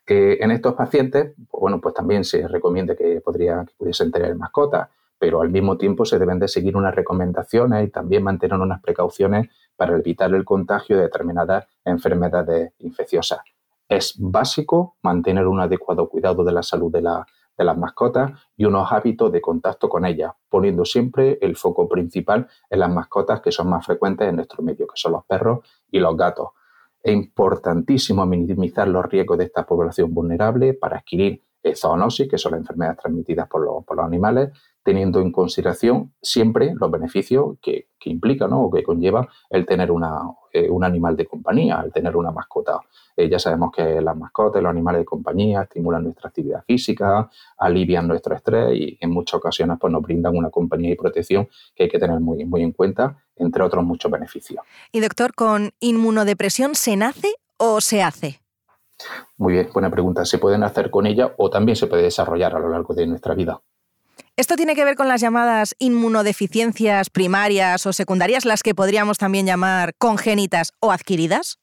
en 0.06 0.50
estos 0.52 0.74
pacientes, 0.74 1.34
pues 1.50 1.60
bueno, 1.60 1.80
pues 1.80 1.94
también 1.94 2.24
se 2.24 2.46
recomienda 2.46 2.94
que, 2.94 3.20
podría, 3.20 3.64
que 3.66 3.74
pudiesen 3.76 4.12
tener 4.12 4.36
mascotas, 4.36 4.88
pero 5.18 5.40
al 5.40 5.50
mismo 5.50 5.76
tiempo 5.76 6.04
se 6.04 6.18
deben 6.18 6.38
de 6.38 6.46
seguir 6.46 6.76
unas 6.76 6.94
recomendaciones 6.94 7.86
y 7.86 7.90
también 7.90 8.22
mantener 8.22 8.58
unas 8.58 8.80
precauciones 8.80 9.48
para 9.74 9.96
evitar 9.96 10.32
el 10.34 10.44
contagio 10.44 10.96
de 10.96 11.04
determinadas 11.04 11.66
enfermedades 11.84 12.72
infecciosas. 12.78 13.40
Es 13.88 14.14
básico 14.18 14.96
mantener 15.02 15.46
un 15.46 15.60
adecuado 15.60 16.08
cuidado 16.08 16.44
de 16.44 16.52
la 16.52 16.62
salud 16.62 16.92
de, 16.92 17.02
de 17.56 17.64
las 17.64 17.76
mascotas 17.76 18.32
y 18.56 18.64
unos 18.64 18.90
hábitos 18.92 19.32
de 19.32 19.40
contacto 19.40 19.88
con 19.88 20.04
ellas, 20.04 20.32
poniendo 20.48 20.84
siempre 20.84 21.38
el 21.40 21.56
foco 21.56 21.88
principal 21.88 22.48
en 22.68 22.78
las 22.80 22.90
mascotas 22.90 23.40
que 23.40 23.52
son 23.52 23.68
más 23.68 23.84
frecuentes 23.86 24.28
en 24.28 24.36
nuestro 24.36 24.62
medio, 24.62 24.86
que 24.86 24.96
son 24.96 25.12
los 25.12 25.24
perros 25.24 25.60
y 25.90 25.98
los 25.98 26.16
gatos. 26.16 26.50
Es 27.02 27.14
importantísimo 27.14 28.26
minimizar 28.26 28.88
los 28.88 29.04
riesgos 29.06 29.38
de 29.38 29.44
esta 29.44 29.64
población 29.64 30.12
vulnerable 30.12 30.74
para 30.74 30.98
adquirir 30.98 31.42
zoonosis, 31.74 32.28
que 32.28 32.38
son 32.38 32.52
las 32.52 32.60
enfermedades 32.60 32.98
transmitidas 32.98 33.48
por 33.48 33.62
los, 33.62 34.04
animales, 34.04 34.50
teniendo 34.82 35.20
en 35.20 35.32
consideración 35.32 36.12
siempre 36.22 36.72
los 36.74 36.90
beneficios 36.90 37.56
que, 37.60 37.88
implica 38.04 38.46
¿no? 38.46 38.62
o 38.62 38.70
que 38.70 38.84
conlleva 38.84 39.28
el 39.50 39.66
tener 39.66 39.90
eh, 40.52 40.70
un 40.70 40.84
animal 40.84 41.16
de 41.16 41.26
compañía, 41.26 41.82
el 41.84 41.92
tener 41.92 42.16
una 42.16 42.30
mascota. 42.30 42.78
Eh, 43.16 43.28
ya 43.28 43.40
sabemos 43.40 43.72
que 43.74 44.00
las 44.00 44.16
mascotas, 44.16 44.62
los 44.62 44.70
animales 44.70 45.00
de 45.00 45.04
compañía 45.04 45.62
estimulan 45.62 46.04
nuestra 46.04 46.28
actividad 46.28 46.62
física, 46.64 47.28
alivian 47.58 48.06
nuestro 48.06 48.36
estrés 48.36 48.76
y 48.76 48.96
en 49.00 49.10
muchas 49.10 49.38
ocasiones 49.38 49.76
pues, 49.80 49.92
nos 49.92 50.02
brindan 50.02 50.36
una 50.36 50.50
compañía 50.50 50.92
y 50.92 50.94
protección 50.94 51.48
que 51.74 51.82
hay 51.82 51.88
que 51.88 51.98
tener 51.98 52.20
muy, 52.20 52.44
muy 52.44 52.62
en 52.62 52.70
cuenta, 52.70 53.16
entre 53.34 53.64
otros 53.64 53.84
muchos 53.84 54.08
beneficios. 54.08 54.64
Y 54.92 55.00
doctor, 55.00 55.34
¿con 55.34 55.72
inmunodepresión 55.80 56.76
se 56.76 56.96
nace 56.96 57.34
o 57.58 57.80
se 57.80 58.04
hace? 58.04 58.45
Muy 59.36 59.54
bien, 59.54 59.68
buena 59.72 59.90
pregunta. 59.90 60.24
Se 60.24 60.38
puede 60.38 60.58
nacer 60.58 60.90
con 60.90 61.06
ella 61.06 61.34
o 61.36 61.50
también 61.50 61.76
se 61.76 61.86
puede 61.86 62.02
desarrollar 62.02 62.54
a 62.54 62.58
lo 62.58 62.70
largo 62.70 62.94
de 62.94 63.06
nuestra 63.06 63.34
vida. 63.34 63.60
¿Esto 64.36 64.56
tiene 64.56 64.74
que 64.74 64.84
ver 64.84 64.96
con 64.96 65.08
las 65.08 65.20
llamadas 65.20 65.74
inmunodeficiencias 65.78 67.10
primarias 67.10 67.86
o 67.86 67.92
secundarias, 67.92 68.44
las 68.44 68.62
que 68.62 68.74
podríamos 68.74 69.18
también 69.18 69.46
llamar 69.46 69.94
congénitas 69.98 70.72
o 70.80 70.92
adquiridas? 70.92 71.58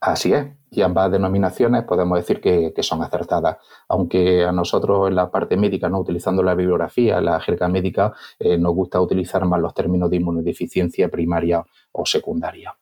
Así 0.00 0.32
es, 0.32 0.46
y 0.70 0.82
ambas 0.82 1.12
denominaciones 1.12 1.84
podemos 1.84 2.18
decir 2.18 2.40
que, 2.40 2.72
son 2.82 3.02
acertadas, 3.02 3.58
aunque 3.86 4.44
a 4.44 4.50
nosotros 4.50 5.08
en 5.08 5.14
la 5.14 5.30
parte 5.30 5.56
médica, 5.56 5.88
no 5.88 6.00
utilizando 6.00 6.42
la 6.42 6.54
bibliografía, 6.54 7.20
la 7.20 7.38
jerga 7.38 7.68
médica, 7.68 8.14
eh, 8.38 8.56
nos 8.56 8.74
gusta 8.74 9.00
utilizar 9.00 9.44
más 9.44 9.60
los 9.60 9.74
términos 9.74 10.08
de 10.10 10.16
inmunodeficiencia 10.16 11.08
primaria 11.08 11.64
o 11.92 12.06
secundaria. 12.06 12.74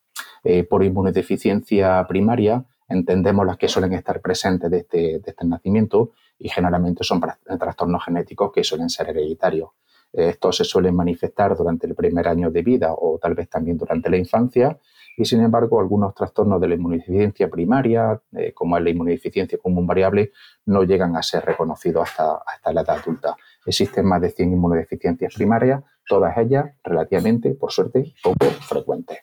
Eh, 0.44 0.62
por 0.62 0.84
inmunodeficiencia 0.84 2.06
primaria 2.08 2.64
entendemos 2.88 3.44
las 3.46 3.56
que 3.56 3.68
suelen 3.68 3.92
estar 3.92 4.20
presentes 4.20 4.70
de 4.70 4.78
este, 4.78 4.98
de 5.18 5.22
este 5.26 5.44
nacimiento 5.44 6.12
y 6.38 6.48
generalmente 6.48 7.04
son 7.04 7.20
trastornos 7.58 8.04
genéticos 8.04 8.52
que 8.52 8.64
suelen 8.64 8.88
ser 8.88 9.10
hereditarios. 9.10 9.70
Estos 10.12 10.56
se 10.56 10.64
suelen 10.64 10.96
manifestar 10.96 11.54
durante 11.54 11.86
el 11.86 11.94
primer 11.94 12.28
año 12.28 12.50
de 12.50 12.62
vida 12.62 12.94
o 12.94 13.18
tal 13.20 13.34
vez 13.34 13.50
también 13.50 13.76
durante 13.76 14.08
la 14.08 14.16
infancia 14.16 14.78
y 15.18 15.24
sin 15.24 15.42
embargo 15.42 15.80
algunos 15.80 16.14
trastornos 16.14 16.60
de 16.60 16.68
la 16.68 16.74
inmunodeficiencia 16.76 17.50
primaria, 17.50 18.22
eh, 18.32 18.52
como 18.54 18.78
la 18.78 18.88
inmunodeficiencia 18.88 19.58
común 19.58 19.86
variable, 19.86 20.32
no 20.66 20.84
llegan 20.84 21.16
a 21.16 21.22
ser 21.22 21.44
reconocidos 21.44 22.08
hasta, 22.08 22.36
hasta 22.46 22.72
la 22.72 22.82
edad 22.82 22.98
adulta. 23.00 23.36
Existen 23.66 24.06
más 24.06 24.22
de 24.22 24.30
100 24.30 24.52
inmunodeficiencias 24.52 25.34
primarias, 25.34 25.82
todas 26.06 26.38
ellas 26.38 26.70
relativamente, 26.82 27.50
por 27.50 27.72
suerte, 27.72 28.14
poco 28.22 28.46
frecuentes 28.46 29.18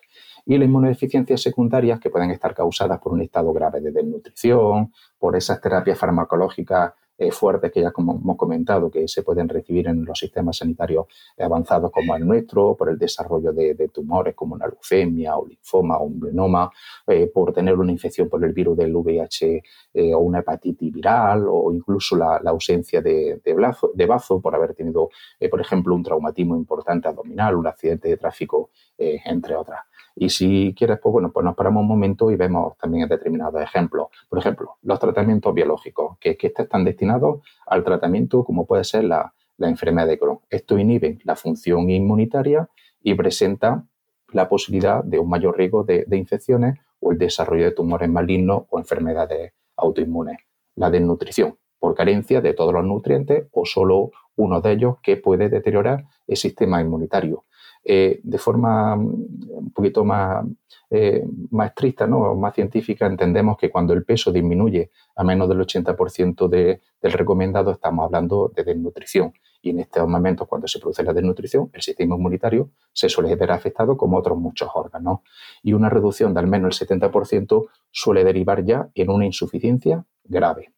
y 0.45 0.57
las 0.57 0.67
inmunodeficiencias 0.67 1.41
secundarias 1.41 1.99
que 1.99 2.09
pueden 2.09 2.31
estar 2.31 2.53
causadas 2.53 2.99
por 2.99 3.13
un 3.13 3.21
estado 3.21 3.51
grave 3.53 3.81
de 3.81 3.91
desnutrición, 3.91 4.93
por 5.17 5.35
esas 5.35 5.59
terapias 5.59 5.97
farmacológicas 5.97 6.93
eh, 7.17 7.31
fuertes 7.31 7.71
que 7.71 7.79
ya 7.81 7.91
como 7.91 8.13
hemos 8.13 8.35
comentado 8.35 8.91
que 8.91 9.07
se 9.07 9.23
pueden 9.23 9.47
recibir 9.47 9.87
en 9.87 10.03
los 10.03 10.19
sistemas 10.19 10.57
sanitarios 10.57 11.05
avanzados 11.39 11.89
como 11.89 12.13
el 12.13 12.27
nuestro, 12.27 12.75
por 12.75 12.89
el 12.89 12.97
desarrollo 12.97 13.53
de, 13.53 13.89
tumores 13.93 14.35
como 14.35 14.55
una 14.55 14.67
leucemia 14.67 15.37
o 15.37 15.47
linfoma 15.47 15.97
o 15.97 16.05
un 16.07 16.19
melanoma, 16.19 16.69
eh, 17.07 17.31
por 17.33 17.53
tener 17.53 17.75
una 17.75 17.93
infección 17.93 18.27
por 18.27 18.43
el 18.43 18.51
virus 18.51 18.75
del 18.75 18.93
VIH 18.93 19.63
eh, 19.93 20.13
o 20.13 20.19
una 20.19 20.39
hepatitis 20.39 20.91
viral 20.91 21.45
o 21.47 21.71
incluso 21.71 22.17
la, 22.17 22.41
ausencia 22.45 23.01
de, 23.01 23.41
de, 23.43 24.05
bazo 24.05 24.41
por 24.41 24.53
haber 24.53 24.73
tenido, 24.73 25.09
por 25.49 25.61
ejemplo, 25.61 25.95
un 25.95 26.03
traumatismo 26.03 26.57
importante 26.57 27.07
abdominal, 27.07 27.55
un 27.55 27.67
accidente 27.67 28.09
de 28.09 28.17
tráfico, 28.17 28.71
entre 28.97 29.55
otras. 29.55 29.81
Y 30.15 30.29
si 30.29 30.73
quieres, 30.77 30.99
pues 30.99 31.11
bueno, 31.11 31.31
pues 31.31 31.43
nos 31.43 31.55
paramos 31.55 31.81
un 31.81 31.87
momento 31.87 32.31
y 32.31 32.37
vemos 32.37 32.77
también 32.77 33.07
determinados 33.09 33.61
ejemplos. 33.61 34.07
Por 34.29 34.39
ejemplo, 34.39 34.77
los 34.81 34.97
tratamientos 34.97 35.53
biológicos, 35.53 36.17
que, 36.19 36.37
que 36.37 36.53
están 36.55 36.85
destinados 36.85 37.41
al 37.67 37.83
tratamiento 37.83 38.45
como 38.45 38.65
puede 38.65 38.85
ser 38.85 39.03
la, 39.03 39.33
enfermedad 39.57 40.07
de 40.07 40.17
Crohn. 40.19 40.39
Esto 40.49 40.77
inhibe 40.77 41.19
la 41.23 41.35
función 41.35 41.89
inmunitaria 41.89 42.69
y 43.01 43.13
presenta 43.13 43.85
la 44.31 44.49
posibilidad 44.49 45.03
de 45.03 45.19
un 45.19 45.29
mayor 45.29 45.57
riesgo 45.57 45.83
de, 45.83 46.05
infecciones 46.11 46.79
o 46.99 47.11
el 47.11 47.17
desarrollo 47.17 47.65
de 47.65 47.71
tumores 47.71 48.09
malignos 48.09 48.63
o 48.69 48.79
enfermedades 48.79 49.53
autoinmunes. 49.77 50.39
La 50.75 50.89
desnutrición, 50.89 51.57
por 51.79 51.95
carencia 51.95 52.41
de 52.41 52.53
todos 52.53 52.73
los 52.73 52.83
nutrientes 52.83 53.47
o 53.51 53.65
solo 53.65 54.11
uno 54.35 54.59
de 54.59 54.71
ellos 54.73 54.97
que 55.01 55.15
puede 55.15 55.47
deteriorar 55.47 56.05
el 56.27 56.35
sistema 56.35 56.81
inmunitario. 56.81 57.45
Eh, 57.87 58.19
de 58.23 58.37
forma 58.39 58.95
mm, 58.95 59.47
un 59.47 59.71
poquito 59.71 60.03
más, 60.03 60.43
eh, 60.89 61.23
más 61.51 61.69
estricta, 61.69 62.07
¿no? 62.07 62.33
más 62.33 62.55
científica, 62.55 63.05
entendemos 63.05 63.57
que 63.57 63.69
cuando 63.69 63.93
el 63.93 64.03
peso 64.03 64.31
disminuye 64.31 64.89
a 65.15 65.23
menos 65.23 65.47
del 65.47 65.59
80% 65.59 66.49
del 66.49 67.11
recomendado, 67.11 67.69
estamos 67.69 68.05
hablando 68.05 68.51
de 68.55 68.63
desnutrición. 68.63 69.33
Y 69.61 69.69
en 69.69 69.81
estos 69.81 70.07
momentos, 70.07 70.47
cuando 70.47 70.67
se 70.67 70.79
produce 70.79 71.03
la 71.03 71.13
desnutrición, 71.13 71.69
el 71.73 71.81
sistema 71.83 72.15
inmunitario 72.15 72.71
se 72.91 73.07
suele 73.07 73.35
ver 73.35 73.51
afectado 73.51 73.95
como 73.95 74.17
otros 74.17 74.37
muchos 74.37 74.69
órganos. 74.73 75.19
Y 75.61 75.73
una 75.73 75.89
reducción 75.89 76.33
de 76.33 76.39
al 76.39 76.47
menos 76.47 76.81
el 76.81 76.87
70% 76.87 77.67
suele 77.91 78.23
derivar 78.23 78.63
ya 78.63 78.89
en 78.95 79.09
una 79.11 79.25
insuficiencia 79.25 80.05
grave. 80.23 80.74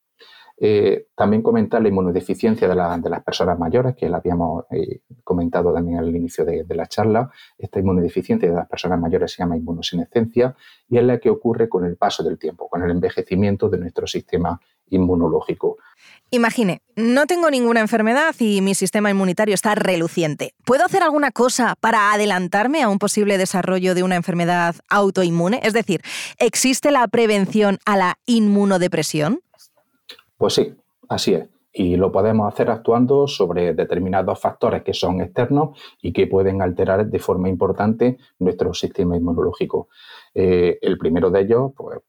Eh, 0.60 1.10
también 1.16 1.44
comentar 1.44 1.82
la 1.82 1.90
inmunodeficiencia 1.90 2.68
de, 2.68 2.76
las 2.76 3.24
personas 3.24 3.60
mayores, 3.60 3.96
que 3.96 4.10
la 4.10 4.18
habíamos 4.18 4.66
eh, 4.72 5.02
comentado 5.24 5.72
también 5.72 6.00
al 6.00 6.16
inicio 6.16 6.46
de, 6.46 6.66
la 6.70 6.88
charla. 6.88 7.32
Esta 7.58 7.80
inmunodeficiencia 7.80 8.50
de 8.50 8.56
las 8.56 8.68
personas 8.68 9.00
mayores 9.00 9.32
se 9.32 9.44
llama 9.44 9.56
inmunosenescencia 9.56 10.56
y 10.90 10.98
es 10.98 11.04
la 11.04 11.20
que 11.20 11.30
ocurre 11.30 11.70
con 11.70 11.86
el 11.86 11.96
paso 11.96 12.24
del 12.24 12.40
tiempo, 12.40 12.68
con 12.70 12.82
el 12.82 12.90
envejecimiento 12.90 13.70
de 13.70 13.78
nuestro 13.78 14.08
sistema 14.08 14.60
inmunológico. 14.90 15.78
Imagine, 16.30 16.82
no 16.96 17.26
tengo 17.26 17.50
ninguna 17.50 17.80
enfermedad 17.80 18.36
y 18.40 18.62
mi 18.62 18.74
sistema 18.74 19.10
inmunitario 19.10 19.54
está 19.54 19.76
reluciente. 19.76 20.54
¿Puedo 20.66 20.86
hacer 20.86 21.04
alguna 21.04 21.32
cosa 21.32 21.76
para 21.80 22.14
adelantarme 22.14 22.82
a 22.82 22.90
un 22.90 23.00
posible 23.00 23.38
desarrollo 23.38 23.96
de 23.96 24.04
una 24.04 24.16
enfermedad 24.16 24.76
autoinmune? 24.90 25.60
Es 25.64 25.74
decir, 25.74 26.02
¿existe 26.40 26.92
la 26.92 27.08
prevención 27.08 27.80
a 27.86 27.96
la 27.96 28.20
inmunodepresión? 28.26 29.42
Pues 30.38 30.54
sí, 30.54 30.74
así 31.10 31.34
es. 31.34 31.50
Y 31.74 31.96
lo 31.96 32.12
podemos 32.12 32.52
hacer 32.52 32.72
actuando 32.72 33.28
sobre 33.28 33.74
determinados 33.74 34.40
factores 34.40 34.84
que 34.84 34.94
son 34.94 35.22
externos 35.22 35.78
y 36.02 36.12
que 36.12 36.26
pueden 36.26 36.62
alterar 36.62 37.06
de 37.06 37.20
forma 37.20 37.50
importante 37.50 38.18
nuestro 38.40 38.74
sistema 38.74 39.16
inmunológico. 39.16 39.90
Eh, 40.34 40.80
el 40.82 40.98
primero 40.98 41.30
de 41.30 41.42
ellos, 41.42 41.72
pues, 41.76 42.00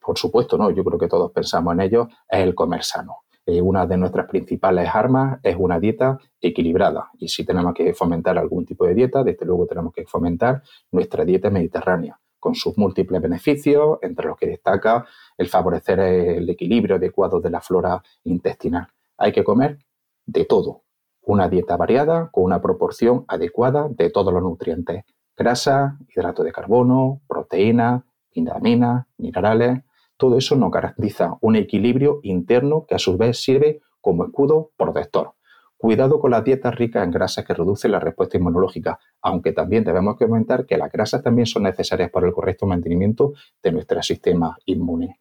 por 0.00 0.18
supuesto, 0.18 0.58
¿no? 0.58 0.70
yo 0.70 0.84
creo 0.84 0.98
que 0.98 1.08
todos 1.08 1.30
pensamos 1.32 1.74
en 1.74 1.80
ello, 1.80 2.08
es 2.28 2.40
el 2.40 2.54
comer 2.54 2.82
sano. 2.82 3.18
Eh, 3.46 3.62
una 3.62 3.86
de 3.86 3.96
nuestras 3.96 4.26
principales 4.26 4.90
armas 4.92 5.40
es 5.42 5.56
una 5.58 5.80
dieta 5.80 6.18
equilibrada. 6.40 7.10
Y 7.18 7.28
si 7.28 7.44
tenemos 7.44 7.74
que 7.74 7.94
fomentar 7.94 8.36
algún 8.36 8.66
tipo 8.66 8.84
de 8.84 8.94
dieta, 8.94 9.24
desde 9.24 9.46
luego 9.46 9.66
tenemos 9.66 9.92
que 9.92 10.04
fomentar 10.04 10.62
nuestra 10.92 11.24
dieta 11.24 11.48
mediterránea, 11.50 12.20
con 12.38 12.54
sus 12.54 12.76
múltiples 12.78 13.20
beneficios, 13.20 13.98
entre 14.02 14.26
los 14.26 14.36
que 14.36 14.46
destaca 14.46 15.06
el 15.36 15.48
favorecer 15.48 16.00
el 16.00 16.48
equilibrio 16.48 16.96
adecuado 16.96 17.40
de 17.40 17.50
la 17.50 17.60
flora 17.60 18.02
intestinal. 18.24 18.88
Hay 19.16 19.32
que 19.32 19.44
comer 19.44 19.78
de 20.26 20.44
todo. 20.44 20.82
Una 21.22 21.48
dieta 21.48 21.76
variada 21.76 22.30
con 22.30 22.44
una 22.44 22.62
proporción 22.62 23.24
adecuada 23.28 23.88
de 23.88 24.10
todos 24.10 24.32
los 24.32 24.42
nutrientes. 24.42 25.04
Grasa, 25.36 25.98
hidrato 26.08 26.42
de 26.42 26.52
carbono, 26.52 27.20
proteína, 27.28 28.04
vitaminas, 28.34 29.06
minerales. 29.16 29.80
Todo 30.16 30.36
eso 30.38 30.56
nos 30.56 30.70
garantiza 30.70 31.36
un 31.40 31.56
equilibrio 31.56 32.20
interno 32.22 32.86
que 32.86 32.94
a 32.94 32.98
su 32.98 33.16
vez 33.16 33.42
sirve 33.42 33.80
como 34.00 34.24
escudo 34.24 34.70
protector. 34.76 35.32
Cuidado 35.80 36.18
con 36.18 36.32
las 36.32 36.42
dietas 36.42 36.74
ricas 36.74 37.04
en 37.04 37.12
grasas 37.12 37.44
que 37.44 37.54
reducen 37.54 37.92
la 37.92 38.00
respuesta 38.00 38.36
inmunológica, 38.36 38.98
aunque 39.22 39.52
también 39.52 39.84
debemos 39.84 40.16
comentar 40.16 40.66
que 40.66 40.76
las 40.76 40.90
grasas 40.90 41.22
también 41.22 41.46
son 41.46 41.62
necesarias 41.62 42.10
para 42.10 42.26
el 42.26 42.32
correcto 42.32 42.66
mantenimiento 42.66 43.32
de 43.62 43.70
nuestro 43.70 44.02
sistema 44.02 44.58
inmune. 44.66 45.20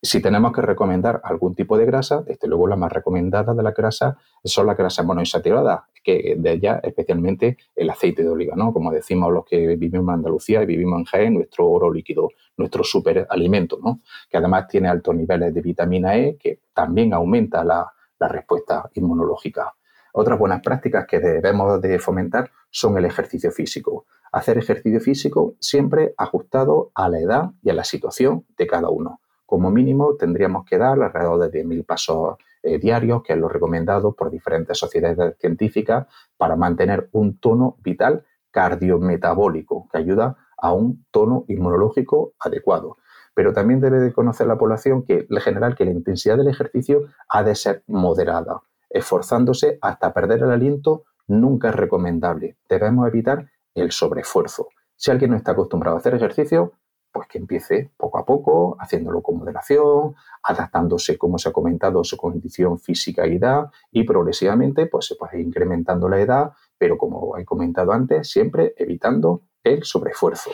Si 0.00 0.22
tenemos 0.22 0.52
que 0.52 0.62
recomendar 0.62 1.20
algún 1.24 1.56
tipo 1.56 1.76
de 1.76 1.86
grasa, 1.86 2.22
desde 2.22 2.46
luego 2.46 2.68
la 2.68 2.76
más 2.76 2.92
recomendada 2.92 3.52
de 3.52 3.64
la 3.64 3.72
grasa 3.72 4.16
son 4.44 4.66
las 4.68 4.76
grasas 4.76 5.04
monoinsaturadas, 5.04 5.80
que 6.04 6.36
de 6.38 6.52
ellas 6.52 6.78
especialmente 6.84 7.56
el 7.74 7.90
aceite 7.90 8.22
de 8.22 8.28
oliva, 8.28 8.54
¿no? 8.54 8.72
Como 8.72 8.92
decimos 8.92 9.32
los 9.32 9.44
que 9.44 9.74
vivimos 9.74 10.10
en 10.10 10.14
Andalucía 10.14 10.62
y 10.62 10.66
vivimos 10.66 11.00
en 11.00 11.04
Jaén, 11.06 11.34
nuestro 11.34 11.68
oro 11.68 11.92
líquido, 11.92 12.28
nuestro 12.56 12.84
superalimento, 12.84 13.80
¿no? 13.82 14.02
Que 14.30 14.36
además 14.36 14.68
tiene 14.68 14.86
altos 14.86 15.16
niveles 15.16 15.52
de 15.52 15.60
vitamina 15.60 16.16
E, 16.16 16.36
que 16.36 16.60
también 16.72 17.12
aumenta 17.12 17.64
la 17.64 17.92
respuesta 18.20 18.88
inmunológica. 18.94 19.74
Otras 20.18 20.38
buenas 20.38 20.62
prácticas 20.62 21.06
que 21.06 21.20
debemos 21.20 21.80
de 21.80 21.98
fomentar 21.98 22.50
son 22.70 22.96
el 22.96 23.04
ejercicio 23.04 23.50
físico. 23.50 24.06
Hacer 24.32 24.56
ejercicio 24.56 25.00
físico 25.00 25.54
siempre 25.60 26.14
ajustado 26.16 26.90
a 26.94 27.08
la 27.08 27.20
edad 27.20 27.50
y 27.62 27.70
a 27.70 27.74
la 27.74 27.84
situación 27.84 28.46
de 28.56 28.66
cada 28.66 28.88
uno 28.88 29.20
como 29.46 29.70
mínimo 29.70 30.16
tendríamos 30.16 30.64
que 30.64 30.76
dar 30.76 31.00
alrededor 31.00 31.48
de 31.48 31.64
10.000 31.64 31.86
pasos 31.86 32.36
eh, 32.62 32.78
diarios, 32.78 33.22
que 33.22 33.32
es 33.32 33.38
lo 33.38 33.48
recomendado 33.48 34.12
por 34.12 34.30
diferentes 34.30 34.76
sociedades 34.76 35.36
científicas, 35.38 36.06
para 36.36 36.56
mantener 36.56 37.08
un 37.12 37.38
tono 37.38 37.76
vital 37.82 38.24
cardiometabólico, 38.50 39.88
que 39.90 39.98
ayuda 39.98 40.36
a 40.58 40.72
un 40.72 41.06
tono 41.10 41.44
inmunológico 41.48 42.32
adecuado. 42.40 42.98
Pero 43.34 43.52
también 43.52 43.80
debe 43.80 44.00
de 44.00 44.12
conocer 44.12 44.46
la 44.46 44.58
población 44.58 45.04
que, 45.04 45.26
en 45.30 45.40
general, 45.40 45.76
que 45.76 45.84
la 45.84 45.92
intensidad 45.92 46.36
del 46.36 46.48
ejercicio 46.48 47.06
ha 47.28 47.44
de 47.44 47.54
ser 47.54 47.84
moderada. 47.86 48.62
Esforzándose 48.96 49.78
hasta 49.82 50.14
perder 50.14 50.42
el 50.42 50.50
aliento 50.50 51.04
nunca 51.26 51.68
es 51.68 51.74
recomendable. 51.74 52.56
Debemos 52.66 53.06
evitar 53.06 53.50
el 53.74 53.92
sobreesfuerzo. 53.92 54.68
Si 54.96 55.10
alguien 55.10 55.32
no 55.32 55.36
está 55.36 55.52
acostumbrado 55.52 55.98
a 55.98 56.00
hacer 56.00 56.14
ejercicio, 56.14 56.72
pues 57.12 57.28
que 57.28 57.36
empiece 57.36 57.90
poco 57.98 58.16
a 58.16 58.24
poco, 58.24 58.74
haciéndolo 58.80 59.20
con 59.20 59.36
moderación, 59.36 60.14
adaptándose, 60.42 61.18
como 61.18 61.36
se 61.36 61.50
ha 61.50 61.52
comentado, 61.52 62.00
a 62.00 62.04
su 62.04 62.16
condición 62.16 62.78
física 62.78 63.26
y 63.26 63.36
edad, 63.36 63.70
y 63.90 64.04
progresivamente 64.04 64.86
pues, 64.86 65.04
se 65.04 65.16
puede 65.16 65.40
ir 65.40 65.46
incrementando 65.46 66.08
la 66.08 66.18
edad, 66.18 66.52
pero 66.78 66.96
como 66.96 67.36
he 67.36 67.44
comentado 67.44 67.92
antes, 67.92 68.30
siempre 68.30 68.72
evitando 68.78 69.42
el 69.62 69.84
sobreesfuerzo. 69.84 70.52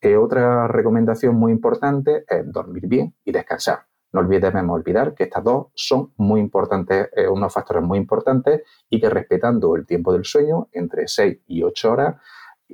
Eh, 0.00 0.16
otra 0.16 0.66
recomendación 0.66 1.34
muy 1.34 1.52
importante 1.52 2.24
es 2.26 2.50
dormir 2.50 2.86
bien 2.86 3.14
y 3.22 3.32
descansar. 3.32 3.80
No 4.12 4.20
olvidemos 4.20 4.74
olvidar 4.74 5.14
que 5.14 5.24
estas 5.24 5.44
dos 5.44 5.66
son 5.74 6.12
muy 6.16 6.40
importantes, 6.40 7.10
eh, 7.14 7.28
unos 7.28 7.52
factores 7.52 7.82
muy 7.82 7.98
importantes 7.98 8.62
y 8.88 9.00
que 9.00 9.10
respetando 9.10 9.76
el 9.76 9.86
tiempo 9.86 10.12
del 10.12 10.24
sueño, 10.24 10.68
entre 10.72 11.08
6 11.08 11.38
y 11.48 11.62
8 11.62 11.92
horas, 11.92 12.16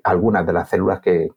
algunas 0.04 0.46
de 0.46 0.52
las 0.52 0.68
células 0.68 1.00
que, 1.00 1.30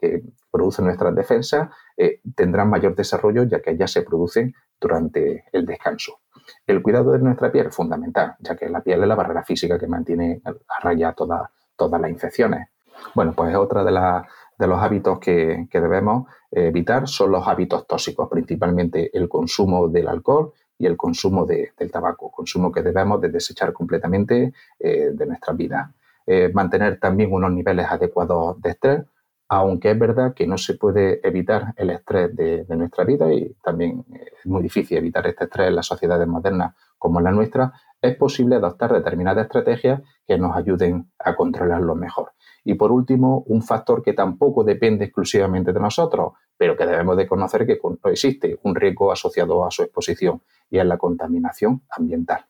producen 0.51 0.86
nuestras 0.86 1.13
defensas 1.13 1.67
eh, 1.97 2.21
tendrán 2.34 2.69
mayor 2.69 2.95
desarrollo 2.95 3.43
ya 3.43 3.62
que 3.62 3.71
ellas 3.71 3.91
se 3.91 4.03
producen 4.03 4.53
durante 4.79 5.43
el 5.51 5.65
descanso. 5.65 6.21
El 6.65 6.81
cuidado 6.81 7.12
de 7.12 7.19
nuestra 7.19 7.51
piel 7.51 7.67
es 7.67 7.75
fundamental, 7.75 8.36
ya 8.39 8.55
que 8.55 8.69
la 8.69 8.81
piel 8.81 9.01
es 9.01 9.08
la 9.08 9.15
barrera 9.15 9.43
física 9.43 9.77
que 9.77 9.88
mantiene 9.88 10.41
a 10.45 10.79
raya 10.81 11.13
todas 11.13 12.01
las 12.01 12.10
infecciones. 12.10 12.69
Bueno, 13.13 13.34
pues 13.34 13.55
otra 13.55 13.84
de, 13.84 13.91
de 14.57 14.67
los 14.67 14.81
hábitos 14.81 15.19
que, 15.19 15.67
debemos 15.71 16.27
evitar 16.51 17.07
son 17.07 17.31
los 17.31 17.47
hábitos 17.47 17.85
tóxicos, 17.85 18.29
principalmente 18.29 19.15
el 19.17 19.27
consumo 19.27 19.87
del 19.87 20.07
alcohol 20.07 20.53
y 20.77 20.85
el 20.85 20.97
consumo 20.97 21.45
del 21.45 21.91
tabaco, 21.91 22.31
consumo 22.31 22.71
que 22.71 22.81
debemos 22.81 23.21
de 23.21 23.29
desechar 23.29 23.71
completamente 23.73 24.53
eh, 24.79 25.11
de 25.13 25.25
nuestras 25.25 25.55
vidas. 25.55 25.89
Eh, 26.27 26.51
mantener 26.53 26.99
también 26.99 27.31
unos 27.31 27.51
niveles 27.51 27.85
adecuados 27.87 28.59
de 28.61 28.69
estrés, 28.71 29.01
aunque 29.47 29.91
es 29.91 29.99
verdad 29.99 30.33
que 30.33 30.47
no 30.47 30.57
se 30.57 30.73
puede 30.73 31.25
evitar 31.25 31.73
el 31.77 31.91
estrés 31.91 32.35
de, 32.35 32.65
nuestra 32.69 33.03
vida 33.03 33.31
y 33.31 33.55
también 33.63 34.03
es 34.11 34.45
muy 34.45 34.63
difícil 34.63 34.97
evitar 34.97 35.27
este 35.27 35.43
estrés 35.43 35.67
en 35.67 35.75
las 35.75 35.85
sociedades 35.85 36.27
modernas 36.27 36.73
como 37.05 37.21
la 37.21 37.31
nuestra, 37.31 37.71
es 38.01 38.15
posible 38.15 38.55
adoptar 38.55 38.91
determinadas 38.91 39.45
estrategias 39.45 40.01
que 40.27 40.39
nos 40.39 40.57
ayuden 40.57 41.11
a 41.19 41.35
controlarlo 41.35 41.93
mejor. 41.93 42.31
Y 42.63 42.73
por 42.73 42.91
último, 42.91 43.43
un 43.45 43.61
factor 43.61 44.01
que 44.01 44.13
tampoco 44.13 44.63
depende 44.63 45.05
exclusivamente 45.05 45.71
de 45.71 45.79
nosotros, 45.79 46.33
pero 46.57 46.75
que 46.75 46.87
debemos 46.87 47.15
de 47.15 47.27
conocer 47.27 47.67
que 47.67 47.79
existe 48.05 48.57
un 48.63 48.73
riesgo 48.73 49.11
asociado 49.11 49.63
a 49.63 49.69
su 49.69 49.83
exposición 49.83 50.41
y 50.71 50.79
es 50.79 50.85
la 50.87 50.97
contaminación 50.97 51.83
ambiental. 51.95 52.47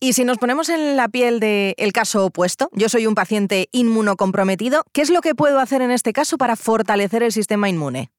Y 0.00 0.14
si 0.14 0.24
nos 0.24 0.38
ponemos 0.38 0.70
en 0.70 0.96
la 0.96 1.08
piel 1.08 1.38
del 1.38 1.92
caso 1.92 2.24
opuesto, 2.24 2.70
yo 2.72 2.88
soy 2.88 3.06
un 3.06 3.14
paciente 3.14 3.68
inmunocomprometido, 3.70 4.82
¿qué 4.94 5.02
es 5.02 5.10
lo 5.10 5.20
que 5.20 5.34
puedo 5.34 5.60
hacer 5.60 5.82
en 5.82 5.90
este 5.90 6.14
caso 6.14 6.38
para 6.38 6.56
fortalecer 6.56 7.22
el 7.22 7.32
sistema 7.32 7.68
inmune? 7.68 8.10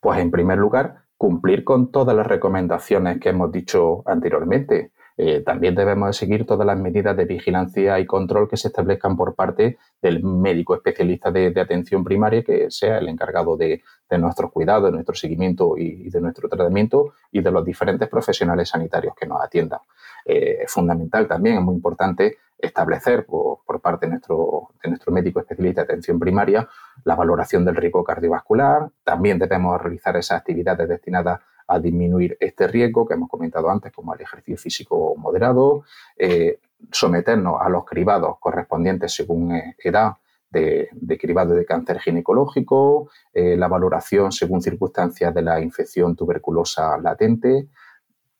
Pues 0.00 0.18
en 0.18 0.30
primer 0.30 0.58
lugar, 0.58 1.01
cumplir 1.22 1.62
con 1.62 1.92
todas 1.92 2.16
las 2.16 2.26
recomendaciones 2.26 3.20
que 3.20 3.28
hemos 3.28 3.52
dicho 3.52 4.02
anteriormente. 4.06 4.90
Eh, 5.16 5.40
también 5.42 5.76
debemos 5.76 6.16
seguir 6.16 6.44
todas 6.44 6.66
las 6.66 6.76
medidas 6.76 7.16
de 7.16 7.26
vigilancia 7.26 8.00
y 8.00 8.06
control 8.06 8.48
que 8.48 8.56
se 8.56 8.66
establezcan 8.66 9.16
por 9.16 9.36
parte 9.36 9.78
del 10.02 10.24
médico 10.24 10.74
especialista 10.74 11.30
de, 11.30 11.60
atención 11.60 12.02
primaria, 12.02 12.42
que 12.42 12.72
sea 12.72 12.98
el 12.98 13.08
encargado 13.08 13.56
de, 13.56 13.84
nuestros 14.18 14.50
cuidados, 14.50 14.86
de 14.86 14.96
nuestro 14.96 15.14
seguimiento 15.14 15.78
y, 15.78 16.10
de 16.10 16.20
nuestro 16.20 16.48
tratamiento 16.48 17.12
y 17.30 17.40
de 17.40 17.52
los 17.52 17.64
diferentes 17.64 18.08
profesionales 18.08 18.70
sanitarios 18.70 19.14
que 19.14 19.28
nos 19.28 19.40
atiendan. 19.40 19.78
Eh, 20.24 20.62
es 20.64 20.72
fundamental 20.72 21.28
también, 21.28 21.58
es 21.58 21.62
muy 21.62 21.76
importante 21.76 22.38
establecer 22.62 23.26
por, 23.26 23.60
parte 23.82 24.06
de 24.06 24.10
nuestro, 24.10 24.70
de 24.82 24.90
nuestro 24.90 25.12
médico 25.12 25.40
especialista 25.40 25.80
de 25.80 25.86
atención 25.86 26.20
primaria 26.20 26.68
la 27.04 27.16
valoración 27.16 27.64
del 27.64 27.74
riesgo 27.74 28.04
cardiovascular. 28.04 28.90
También 29.02 29.38
debemos 29.38 29.80
realizar 29.80 30.16
esas 30.16 30.38
actividades 30.38 30.88
destinadas 30.88 31.40
a 31.66 31.78
disminuir 31.80 32.36
este 32.38 32.68
riesgo 32.68 33.06
que 33.06 33.14
hemos 33.14 33.28
comentado 33.28 33.68
antes, 33.70 33.92
como 33.92 34.14
el 34.14 34.20
ejercicio 34.20 34.56
físico 34.56 35.14
moderado, 35.16 35.84
eh, 36.16 36.60
someternos 36.90 37.60
a 37.60 37.68
los 37.68 37.84
cribados 37.84 38.36
correspondientes 38.38 39.12
según 39.14 39.52
eh, 39.52 39.76
edad 39.78 40.12
de, 40.50 41.18
cribado 41.18 41.54
de 41.54 41.64
cáncer 41.64 41.98
ginecológico, 41.98 43.10
eh, 43.32 43.56
la 43.56 43.68
valoración 43.68 44.32
según 44.32 44.60
circunstancias 44.60 45.34
de 45.34 45.42
la 45.42 45.60
infección 45.60 46.14
tuberculosa 46.14 46.98
latente. 46.98 47.68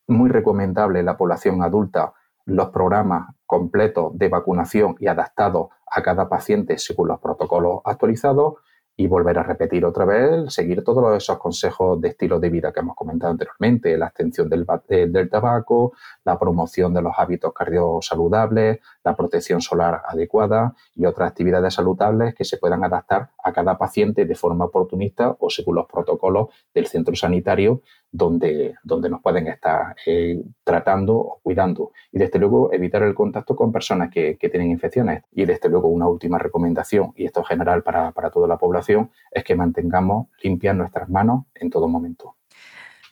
Muy 0.08 0.28
recomendable 0.28 1.00
en 1.00 1.06
la 1.06 1.16
población 1.16 1.62
adulta 1.62 2.12
los 2.46 2.70
programas 2.70 3.34
completos 3.46 4.16
de 4.18 4.28
vacunación 4.28 4.96
y 4.98 5.06
adaptados 5.06 5.68
a 5.90 6.02
cada 6.02 6.28
paciente 6.28 6.78
según 6.78 7.08
los 7.08 7.20
protocolos 7.20 7.80
actualizados 7.84 8.54
y 8.96 9.06
volver 9.06 9.38
a 9.38 9.42
repetir 9.42 9.84
otra 9.84 10.04
vez, 10.04 10.52
seguir 10.52 10.84
todos 10.84 11.16
esos 11.16 11.38
consejos 11.38 12.00
de 12.00 12.08
estilo 12.08 12.38
de 12.38 12.50
vida 12.50 12.72
que 12.72 12.80
hemos 12.80 12.94
comentado 12.94 13.32
anteriormente, 13.32 13.96
la 13.96 14.06
abstención 14.06 14.48
del, 14.48 14.66
del 14.88 15.30
tabaco, 15.30 15.92
la 16.24 16.38
promoción 16.38 16.92
de 16.92 17.00
los 17.00 17.14
hábitos 17.16 17.54
cardiosaludables, 17.54 18.80
la 19.02 19.16
protección 19.16 19.62
solar 19.62 20.02
adecuada 20.06 20.74
y 20.94 21.06
otras 21.06 21.30
actividades 21.30 21.74
saludables 21.74 22.34
que 22.34 22.44
se 22.44 22.58
puedan 22.58 22.84
adaptar 22.84 23.30
a 23.42 23.52
cada 23.52 23.78
paciente 23.78 24.26
de 24.26 24.34
forma 24.34 24.66
oportunista 24.66 25.36
o 25.38 25.48
según 25.48 25.76
los 25.76 25.86
protocolos 25.86 26.48
del 26.74 26.86
centro 26.86 27.14
sanitario 27.14 27.80
donde, 28.12 28.74
donde 28.84 29.08
nos 29.08 29.22
pueden 29.22 29.48
estar 29.48 29.96
eh, 30.06 30.40
tratando 30.62 31.16
o 31.16 31.40
cuidando. 31.42 31.92
Y 32.12 32.18
desde 32.18 32.38
luego 32.38 32.72
evitar 32.72 33.02
el 33.02 33.14
contacto 33.14 33.56
con 33.56 33.72
personas 33.72 34.10
que, 34.10 34.36
tienen 34.52 34.70
infecciones. 34.70 35.24
Y 35.32 35.46
desde 35.46 35.68
luego 35.70 35.88
una 35.88 36.06
última 36.06 36.38
recomendación, 36.38 37.12
y 37.16 37.24
esto 37.24 37.40
es 37.40 37.48
general 37.48 37.82
para, 37.82 38.12
para 38.12 38.30
toda 38.30 38.46
la 38.46 38.58
población, 38.58 39.10
es 39.30 39.42
que 39.44 39.56
mantengamos 39.56 40.28
limpias 40.42 40.76
nuestras 40.76 41.08
manos 41.08 41.46
en 41.54 41.70
todo 41.70 41.88
momento. 41.88 42.36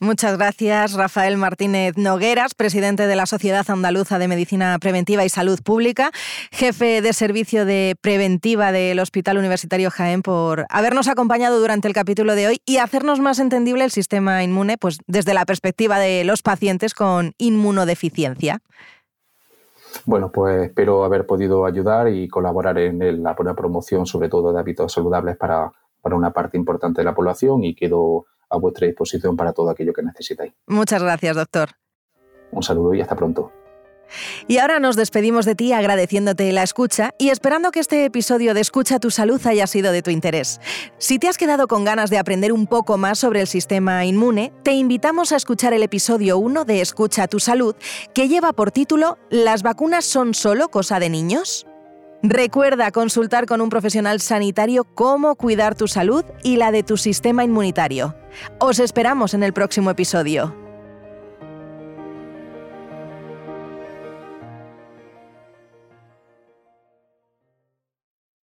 Muchas 0.02 0.38
gracias, 0.38 0.94
Rafael 0.94 1.36
Martínez 1.36 1.98
Nogueras, 1.98 2.54
presidente 2.54 3.06
de 3.06 3.16
la 3.16 3.26
Sociedad 3.26 3.66
Andaluza 3.68 4.18
de 4.18 4.28
Medicina 4.28 4.78
Preventiva 4.80 5.26
y 5.26 5.28
Salud 5.28 5.60
Pública, 5.62 6.10
jefe 6.50 7.02
de 7.02 7.12
servicio 7.12 7.66
de 7.66 7.94
preventiva 8.00 8.72
del 8.72 8.98
Hospital 8.98 9.36
Universitario 9.36 9.90
Jaén, 9.90 10.22
por 10.22 10.64
habernos 10.70 11.06
acompañado 11.06 11.60
durante 11.60 11.86
el 11.86 11.92
capítulo 11.92 12.34
de 12.34 12.46
hoy 12.46 12.62
y 12.64 12.78
hacernos 12.78 13.20
más 13.20 13.40
entendible 13.40 13.84
el 13.84 13.90
sistema 13.90 14.42
inmune 14.42 14.78
pues, 14.78 15.00
desde 15.06 15.34
la 15.34 15.44
perspectiva 15.44 15.98
de 15.98 16.24
los 16.24 16.40
pacientes 16.40 16.94
con 16.94 17.34
inmunodeficiencia. 17.36 18.62
Bueno, 20.06 20.32
pues 20.32 20.62
espero 20.62 21.04
haber 21.04 21.26
podido 21.26 21.66
ayudar 21.66 22.08
y 22.08 22.26
colaborar 22.26 22.78
en 22.78 23.22
la 23.22 23.34
buena 23.34 23.54
promoción, 23.54 24.06
sobre 24.06 24.30
todo 24.30 24.50
de 24.50 24.60
hábitos 24.60 24.94
saludables 24.94 25.36
para, 25.36 25.70
para 26.00 26.16
una 26.16 26.32
parte 26.32 26.56
importante 26.56 27.02
de 27.02 27.04
la 27.04 27.14
población 27.14 27.64
y 27.64 27.74
quedo 27.74 28.24
a 28.50 28.58
vuestra 28.58 28.86
disposición 28.86 29.36
para 29.36 29.52
todo 29.52 29.70
aquello 29.70 29.92
que 29.92 30.02
necesitáis. 30.02 30.52
Muchas 30.66 31.02
gracias, 31.02 31.36
doctor. 31.36 31.70
Un 32.50 32.62
saludo 32.62 32.94
y 32.94 33.00
hasta 33.00 33.16
pronto. 33.16 33.52
Y 34.48 34.58
ahora 34.58 34.80
nos 34.80 34.96
despedimos 34.96 35.44
de 35.44 35.54
ti 35.54 35.72
agradeciéndote 35.72 36.52
la 36.52 36.62
escucha 36.62 37.14
y 37.18 37.30
esperando 37.30 37.70
que 37.70 37.80
este 37.80 38.04
episodio 38.04 38.54
de 38.54 38.60
Escucha 38.60 38.98
tu 38.98 39.10
salud 39.10 39.40
haya 39.46 39.66
sido 39.66 39.92
de 39.92 40.02
tu 40.02 40.10
interés. 40.10 40.60
Si 40.98 41.18
te 41.18 41.28
has 41.28 41.38
quedado 41.38 41.68
con 41.68 41.84
ganas 41.84 42.10
de 42.10 42.18
aprender 42.18 42.52
un 42.52 42.66
poco 42.66 42.98
más 42.98 43.18
sobre 43.18 43.40
el 43.40 43.46
sistema 43.46 44.04
inmune, 44.04 44.52
te 44.62 44.72
invitamos 44.72 45.32
a 45.32 45.36
escuchar 45.36 45.72
el 45.72 45.82
episodio 45.82 46.38
1 46.38 46.64
de 46.64 46.80
Escucha 46.80 47.28
tu 47.28 47.38
salud, 47.38 47.76
que 48.14 48.28
lleva 48.28 48.52
por 48.52 48.72
título 48.72 49.18
¿Las 49.30 49.62
vacunas 49.62 50.04
son 50.04 50.34
solo 50.34 50.68
cosa 50.68 50.98
de 50.98 51.08
niños? 51.08 51.66
Recuerda 52.22 52.90
consultar 52.90 53.46
con 53.46 53.62
un 53.62 53.70
profesional 53.70 54.20
sanitario 54.20 54.85
cómo 54.85 55.37
cuidar 55.37 55.74
tu 55.74 55.88
salud 55.88 56.22
y 56.42 56.56
la 56.56 56.70
de 56.70 56.83
tu 56.83 56.98
sistema 56.98 57.44
inmunitario. 57.44 58.14
Os 58.59 58.78
esperamos 58.78 59.33
en 59.33 59.42
el 59.42 59.54
próximo 59.54 59.90
episodio. 59.90 60.69